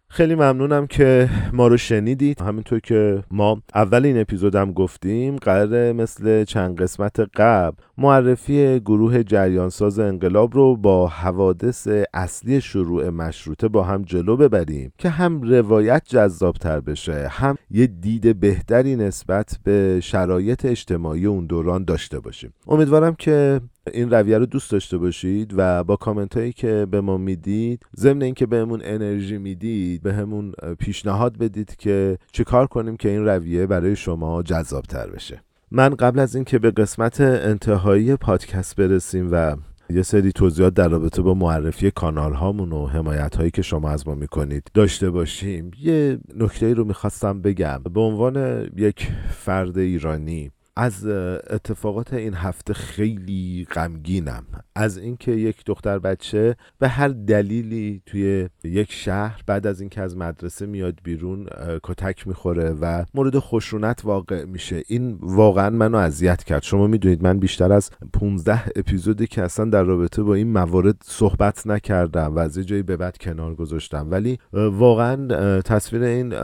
خیلی 0.08 0.34
ممنونم 0.34 0.86
که 0.86 1.28
ما 1.52 1.66
رو 1.66 1.76
شنیدید. 1.76 2.40
همینطور 2.40 2.80
که 2.80 3.24
ما 3.30 3.62
اول 3.74 4.06
این 4.06 4.20
اپیزودم 4.20 4.72
گفتیم 4.72 5.36
قرار 5.36 5.92
مثل 5.92 6.44
چند 6.44 6.80
قسمت 6.80 7.20
قبل 7.20 7.76
معرفی 7.98 8.80
گروه 8.80 9.22
جریانساز 9.22 9.98
انقلاب 9.98 10.54
رو 10.54 10.76
با 10.76 11.06
حوادث 11.08 11.88
اصلی 12.14 12.60
شروع 12.60 13.10
مشروطه 13.10 13.68
با 13.68 13.82
هم 13.82 14.02
جلو 14.02 14.36
ببریم 14.36 14.92
که 14.98 15.08
هم 15.08 15.42
روایت 15.42 16.02
جذابتر 16.06 16.80
بشه 16.80 17.28
هم 17.28 17.56
یه 17.70 17.86
دید 17.86 18.40
بهتری 18.40 18.96
نسبت 18.96 19.58
به 19.64 20.00
شرایط 20.02 20.64
اجتماعی 20.64 21.26
اون 21.26 21.46
دوران 21.46 21.84
داشته 21.84 22.20
باشیم. 22.20 22.52
امیدوارم 22.66 23.14
که 23.14 23.60
این 23.92 24.10
رویه 24.10 24.38
رو 24.38 24.46
دوست 24.46 24.70
داشته 24.70 24.98
باشید 24.98 25.54
و 25.56 25.84
با 25.84 25.96
کامنت 25.96 26.36
هایی 26.36 26.52
که 26.52 26.86
به 26.90 27.00
ما 27.00 27.18
می‌دید 27.18 27.86
ضمن 27.96 28.22
اینکه 28.22 28.46
بهمون 28.46 28.80
انرژی 28.84 29.38
می‌دید 29.38 30.02
به 30.02 30.14
همون 30.14 30.52
پیشنهاد 30.78 31.38
بدید 31.38 31.76
که 31.76 32.18
چه 32.32 32.44
کار 32.44 32.66
کنیم 32.66 32.96
که 32.96 33.08
این 33.08 33.24
رویه 33.24 33.66
برای 33.66 33.96
شما 33.96 34.42
جذابتر 34.42 35.10
بشه. 35.10 35.42
من 35.70 35.88
قبل 35.88 36.18
از 36.18 36.34
اینکه 36.34 36.58
به 36.58 36.70
قسمت 36.70 37.20
انتهایی 37.20 38.16
پادکست 38.16 38.76
برسیم 38.76 39.28
و 39.32 39.56
یه 39.90 40.02
سری 40.02 40.32
توضیحات 40.32 40.74
در 40.74 40.88
رابطه 40.88 41.22
با 41.22 41.34
معرفی 41.34 41.90
کانال 41.90 42.32
هامون 42.32 42.72
و 42.72 42.86
حمایت 42.86 43.36
هایی 43.36 43.50
که 43.50 43.62
شما 43.62 43.90
از 43.90 44.08
ما 44.08 44.14
می‌کنید 44.14 44.70
داشته 44.74 45.10
باشیم 45.10 45.70
یه 45.80 46.18
نکته 46.36 46.74
رو 46.74 46.84
می‌خواستم 46.84 47.42
بگم. 47.42 47.82
به 47.94 48.00
عنوان 48.00 48.66
یک 48.76 49.08
فرد 49.30 49.78
ایرانی 49.78 50.50
از 50.76 51.06
اتفاقات 51.50 52.12
این 52.12 52.34
هفته 52.34 52.74
خیلی 52.74 53.66
غمگینم. 53.74 54.44
از 54.74 54.98
اینکه 54.98 55.32
یک 55.32 55.64
دختر 55.66 55.98
بچه 55.98 56.56
به 56.78 56.88
هر 56.88 57.08
دلیلی 57.08 58.02
توی 58.06 58.48
یک 58.64 58.92
شهر 58.92 59.40
بعد 59.46 59.66
از 59.66 59.80
اینکه 59.80 60.00
از 60.00 60.16
مدرسه 60.16 60.66
میاد 60.66 60.98
بیرون 61.04 61.46
کتک 61.82 62.26
می‌خوره 62.26 62.70
و 62.70 63.04
مورد 63.14 63.38
خشونت 63.38 64.00
واقع 64.04 64.44
میشه. 64.44 64.82
این 64.88 65.18
واقعا 65.20 65.70
منو 65.70 65.98
اذیت 65.98 66.44
کرد. 66.44 66.62
شما 66.62 66.86
می‌دونید 66.86 67.22
من 67.22 67.38
بیشتر 67.38 67.72
از 67.72 67.90
15 68.12 68.62
اپیزودی 68.76 69.26
که 69.26 69.42
اصلا 69.42 69.64
در 69.64 69.82
رابطه 69.82 70.22
با 70.22 70.34
این 70.34 70.52
موارد 70.52 70.96
صحبت 71.04 71.66
نکردم 71.66 72.36
و 72.36 72.38
از 72.38 72.58
جایی 72.58 72.82
به 72.82 72.96
بعد 72.96 73.18
کنار 73.18 73.54
گذاشتم. 73.54 74.10
ولی 74.10 74.38
واقعا 74.52 75.60
تصویر 75.60 76.02
این 76.02 76.34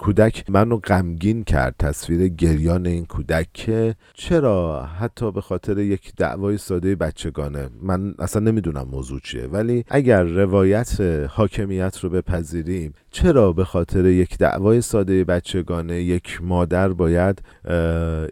کودک 0.00 0.44
منو 0.48 0.76
غمگین 0.76 1.44
کرد 1.44 1.74
تصویر 1.78 2.28
گریان 2.28 2.86
این 2.86 3.06
کودک 3.06 3.48
که 3.54 3.94
چرا 4.14 4.82
حتی 4.82 5.32
به 5.32 5.40
خاطر 5.40 5.78
یک 5.78 6.12
دعوای 6.16 6.58
ساده 6.58 6.94
بچگانه. 6.94 7.68
من 7.82 8.14
اصلا 8.18 8.42
نمی‌دونم 8.42 8.88
موضوع 8.90 9.20
چیه 9.20 9.46
ولی 9.46 9.84
اگر 9.88 10.22
روایت 10.22 11.00
حاکمیت 11.30 11.98
رو 11.98 12.10
بپذیریم 12.10 12.94
چرا 13.10 13.52
به 13.52 13.64
خاطر 13.64 14.06
یک 14.06 14.38
دعوای 14.38 14.80
ساده 14.80 15.24
بچگانه 15.24 16.02
یک 16.02 16.42
مادر 16.42 16.88
باید 16.88 17.42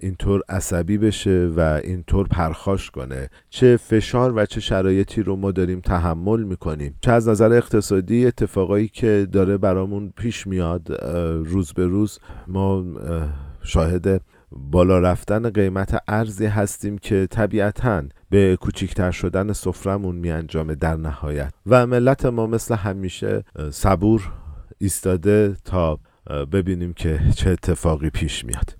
اینطور 0.00 0.42
عصبی 0.48 0.98
بشه 0.98 1.50
و 1.56 1.80
اینطور 1.84 2.26
پرخاش 2.28 2.90
کنه؟ 2.90 3.30
چه 3.50 3.76
فشار 3.76 4.32
و 4.36 4.46
چه 4.46 4.60
شرایطی 4.60 5.22
رو 5.22 5.36
ما 5.36 5.50
داریم 5.50 5.80
تحمل 5.80 6.42
می‌کنیم؟ 6.42 6.94
چه 7.00 7.12
از 7.12 7.28
نظر 7.28 7.52
اقتصادی 7.52 8.26
اتفاقایی 8.26 8.88
که 8.88 9.28
داره 9.32 9.58
برامون 9.58 10.12
پیش 10.16 10.46
میاد 10.46 10.98
روز 11.58 11.72
به 11.72 11.86
روز 11.86 12.18
ما 12.46 12.84
شاهد 13.62 14.20
بالا 14.50 14.98
رفتن 14.98 15.50
قیمت 15.50 16.02
ارزی 16.08 16.46
هستیم 16.46 16.98
که 16.98 17.26
طبیعتا 17.30 18.02
به 18.30 18.56
کوچیکتر 18.60 19.10
شدن 19.10 19.52
سفرمون 19.52 20.16
می 20.16 20.30
انجامه 20.30 20.74
در 20.74 20.96
نهایت. 20.96 21.52
و 21.66 21.86
ملت 21.86 22.26
ما 22.26 22.46
مثل 22.46 22.74
همیشه 22.74 23.44
صبور 23.70 24.32
ایستاده 24.78 25.56
تا 25.64 25.98
ببینیم 26.52 26.92
که 26.92 27.20
چه 27.36 27.50
اتفاقی 27.50 28.10
پیش 28.10 28.44
میاد. 28.44 28.77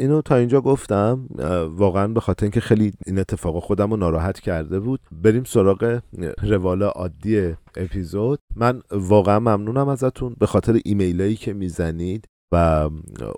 اینو 0.00 0.22
تا 0.22 0.36
اینجا 0.36 0.60
گفتم 0.60 1.28
واقعا 1.70 2.08
به 2.08 2.20
خاطر 2.20 2.44
اینکه 2.44 2.60
خیلی 2.60 2.92
این 3.06 3.18
اتفاق 3.18 3.62
خودم 3.62 3.90
رو 3.90 3.96
ناراحت 3.96 4.40
کرده 4.40 4.80
بود. 4.80 5.00
بریم 5.12 5.44
سراغ 5.44 6.00
روال 6.42 6.82
عادی 6.82 7.54
اپیزود. 7.76 8.38
من 8.56 8.82
واقعا 8.90 9.38
ممنونم 9.38 9.88
ازتون 9.88 10.36
به 10.40 10.46
خاطر 10.46 10.80
ایمیلایی 10.84 11.36
که 11.36 11.52
می‌زنید 11.52 12.24
و 12.52 12.90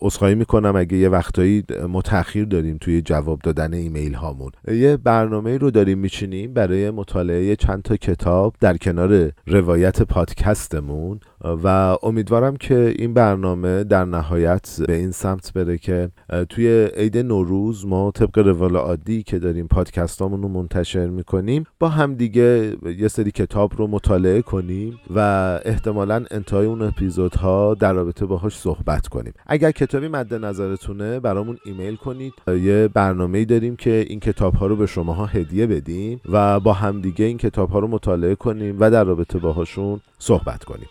عذرخواهی 0.02 0.34
می‌کنم 0.34 0.76
اگه 0.76 0.96
یه 0.96 1.08
وقتایی 1.08 1.64
متأخیر 1.88 2.44
داریم 2.44 2.78
توی 2.80 3.02
جواب 3.02 3.40
دادن 3.40 3.74
ایمیل 3.74 4.14
هامون. 4.14 4.50
یه 4.68 4.96
برنامه 4.96 5.58
رو 5.58 5.70
داریم 5.70 5.98
میچینیم 5.98 6.54
برای 6.54 6.90
مطالعه 6.90 7.56
چند 7.56 7.82
تا 7.82 7.96
کتاب 7.96 8.54
در 8.60 8.76
کنار 8.76 9.32
روایت 9.46 10.02
پادکستمون. 10.02 11.20
و 11.44 11.96
امیدوارم 12.02 12.56
که 12.56 12.94
این 12.98 13.14
برنامه 13.14 13.84
در 13.84 14.04
نهایت 14.04 14.76
به 14.86 14.94
این 14.94 15.10
سمت 15.10 15.52
بره 15.52 15.78
که 15.78 16.10
توی 16.48 16.88
عید 16.96 17.18
نوروز 17.18 17.86
ما 17.86 18.10
طبق 18.10 18.38
روال 18.38 18.76
عادی 18.76 19.22
که 19.22 19.38
داریم 19.38 19.66
پادکستامون 19.66 20.42
رو 20.42 20.48
منتشر 20.48 21.06
می‌کنیم 21.06 21.64
با 21.80 21.88
همدیگه 21.88 22.76
یه 22.98 23.08
سری 23.08 23.30
کتاب 23.30 23.72
رو 23.76 23.86
مطالعه 23.86 24.42
کنیم 24.42 24.98
و 25.14 25.18
احتمالا 25.64 26.24
انتهای 26.30 26.66
اون 26.66 26.82
اپیزودها 26.82 27.74
در 27.74 27.92
رابطه 27.92 28.26
باهاش 28.26 28.56
صحبت 28.56 29.08
کنیم. 29.08 29.32
اگر 29.46 29.70
کتابی 29.70 30.08
مد 30.08 30.34
نظرتونه 30.34 31.20
برامون 31.20 31.58
ایمیل 31.64 31.96
کنید. 31.96 32.32
یه 32.48 32.88
برنامه 32.94 33.44
داریم 33.44 33.76
که 33.76 34.06
این 34.08 34.20
کتاب 34.20 34.54
ها 34.54 34.66
رو 34.66 34.76
به 34.76 34.86
شماها 34.86 35.26
هدیه 35.26 35.66
بدیم 35.66 36.20
و 36.32 36.60
با 36.60 36.72
همدیگه 36.72 37.24
این 37.24 37.38
کتاب 37.38 37.70
ها 37.70 37.78
رو 37.78 37.88
مطالعه 37.88 38.34
کنیم 38.34 38.76
و 38.80 38.90
در 38.90 39.04
رابطه 39.04 39.38
باهاشون 39.38 40.00
صحبت 40.18 40.64
کنیم. 40.64 40.88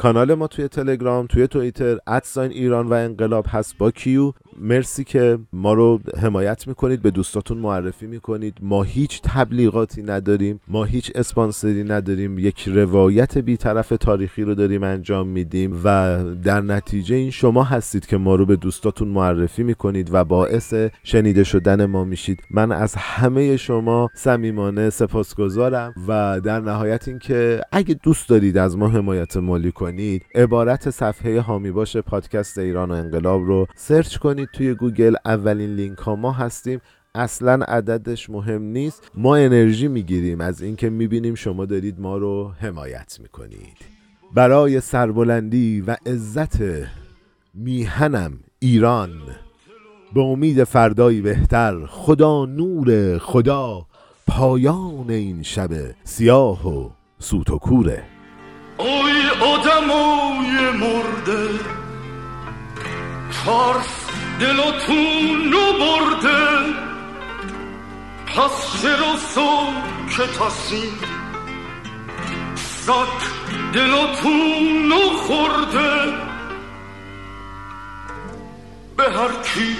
کانال 0.00 0.34
ما 0.34 0.46
توی 0.46 0.68
تلگرام 0.68 1.26
توی 1.26 1.46
توییتر 1.46 1.98
ادساین 2.06 2.50
ایران 2.50 2.86
و 2.86 2.92
انقلاب 2.92 3.46
هست 3.48 3.78
با 3.78 3.90
کیو. 3.90 4.32
مرسی 4.60 5.04
که 5.04 5.38
ما 5.52 5.72
رو 5.72 6.00
حمایت 6.22 6.68
می‌کنید 6.68 7.02
به 7.02 7.10
دوستاتون 7.10 7.58
معرفی 7.58 8.06
می‌کنید. 8.06 8.58
ما 8.62 8.82
هیچ 8.82 9.20
تبلیغاتی 9.24 10.02
نداریم 10.02 10.60
ما 10.68 10.84
هیچ 10.84 11.12
اسپانسری 11.14 11.84
نداریم. 11.84 12.38
یک 12.38 12.68
روایت 12.68 13.38
بیطرف 13.38 13.92
تاریخی 14.00 14.42
رو 14.42 14.54
داریم 14.54 14.82
انجام 14.82 15.28
میدیم 15.28 15.80
و 15.84 16.18
در 16.44 16.60
نتیجه 16.60 17.16
این 17.16 17.30
شما 17.30 17.64
هستید 17.64 18.06
که 18.06 18.16
ما 18.16 18.34
رو 18.34 18.46
به 18.46 18.56
دوستاتون 18.56 19.08
معرفی 19.08 19.62
می‌کنید 19.62 20.08
و 20.12 20.24
باعث 20.24 20.74
شنیده 21.02 21.44
شدن 21.44 21.84
ما 21.84 22.04
میشید. 22.04 22.42
من 22.50 22.72
از 22.72 22.94
همه 22.94 23.56
شما 23.56 24.08
صمیمانه 24.14 24.90
سپاسگزارم 24.90 25.94
و 26.08 26.40
در 26.44 26.60
نهایت 26.60 27.08
اینکه 27.08 27.60
اگه 27.72 27.94
دوست 28.02 28.28
دارید 28.28 28.58
از 28.58 28.76
ما 28.76 28.88
حمایت 28.88 29.36
مالی 29.36 29.72
کنید 29.72 30.22
عبارت 30.34 30.90
صفحه 30.90 31.40
حامی 31.40 31.70
باش 31.70 32.00
پادکست 32.00 32.58
ایران 32.58 32.90
و 32.90 32.94
انقلاب 32.94 33.44
رو 33.44 33.66
search 33.76 34.16
کنید. 34.16 34.49
توی 34.52 34.74
گوگل 34.74 35.14
اولین 35.24 35.74
لینک 35.74 35.98
ها 35.98 36.16
ما 36.16 36.32
هستیم. 36.32 36.80
اصلا 37.14 37.64
عددش 37.68 38.30
مهم 38.30 38.62
نیست. 38.62 39.10
ما 39.14 39.36
انرژی 39.36 39.88
می‌گیریم. 39.88 40.40
از 40.40 40.62
اینکه 40.62 40.90
می‌بینیم 40.90 41.34
شما 41.34 41.64
دارید 41.66 42.00
ما 42.00 42.16
رو 42.16 42.52
حمایت 42.60 43.18
می‌کنید. 43.20 43.76
برای 44.34 44.80
سربلندی 44.80 45.80
و 45.80 45.96
عزت 46.06 46.58
میهنم 47.54 48.38
ایران 48.58 49.10
به 50.14 50.20
امید 50.20 50.64
فردایی 50.64 51.20
بهتر 51.20 51.86
خدا 51.86 52.46
نور 52.46 53.18
خدا 53.18 53.86
پایان 54.26 55.10
این 55.10 55.42
شب 55.42 55.70
سیاه 56.04 56.68
و 56.68 56.90
سوت 57.18 57.50
و 57.50 57.58
کوره. 57.58 58.02
اوی 58.78 59.30
آدمای 59.42 60.78
مرده 60.80 61.48
دلاتون 64.40 65.52
رو 65.52 65.72
برده 65.72 66.74
پس 68.26 68.82
چرا 68.82 69.16
که 70.16 70.32
تاسین 70.38 70.92
سک 72.54 73.22
دلاتون 73.72 74.90
رو 74.90 75.16
خورده 75.16 76.12
به 78.96 79.02
هر 79.02 79.42
کی 79.42 79.76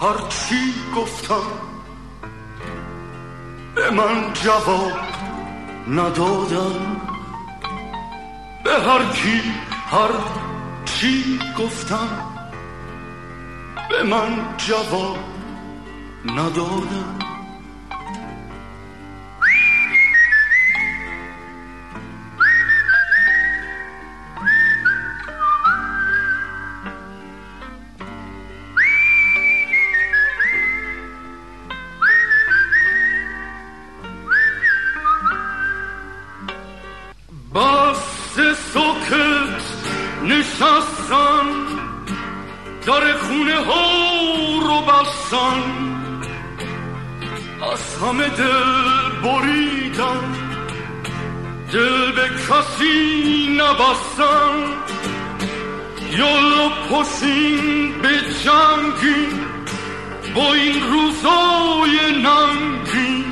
هر 0.00 0.18
چی 0.28 0.74
گفتم 0.96 1.46
به 3.74 3.90
من 3.90 4.32
جواب 4.32 4.92
ندادم 5.88 7.00
به 8.64 8.72
هر 8.72 9.12
کی 9.12 9.42
هر 9.90 10.10
چی 10.84 11.38
گفتم 11.58 12.27
به 13.90 14.02
من 14.02 14.56
جواب 14.56 15.18
ندادم 16.24 17.18
همه 48.02 48.28
دل 48.28 49.22
بریدم. 49.22 50.34
دل 51.72 52.12
به 52.12 52.28
کسی 52.28 53.58
نبستم. 53.60 54.54
یالا 56.18 56.68
پسین 56.68 57.92
به 58.02 58.08
جنگی 58.44 59.26
با 60.34 60.54
این 60.54 60.82
روزای 60.92 62.22
ننگی 62.22 63.24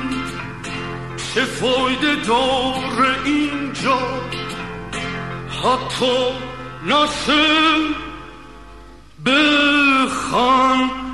چه 1.33 1.45
فایده 1.45 2.15
داره 2.15 3.15
اینجا؟ 3.25 3.99
حتی 5.63 6.15
نشه 6.85 8.06
بخندی 9.27 11.06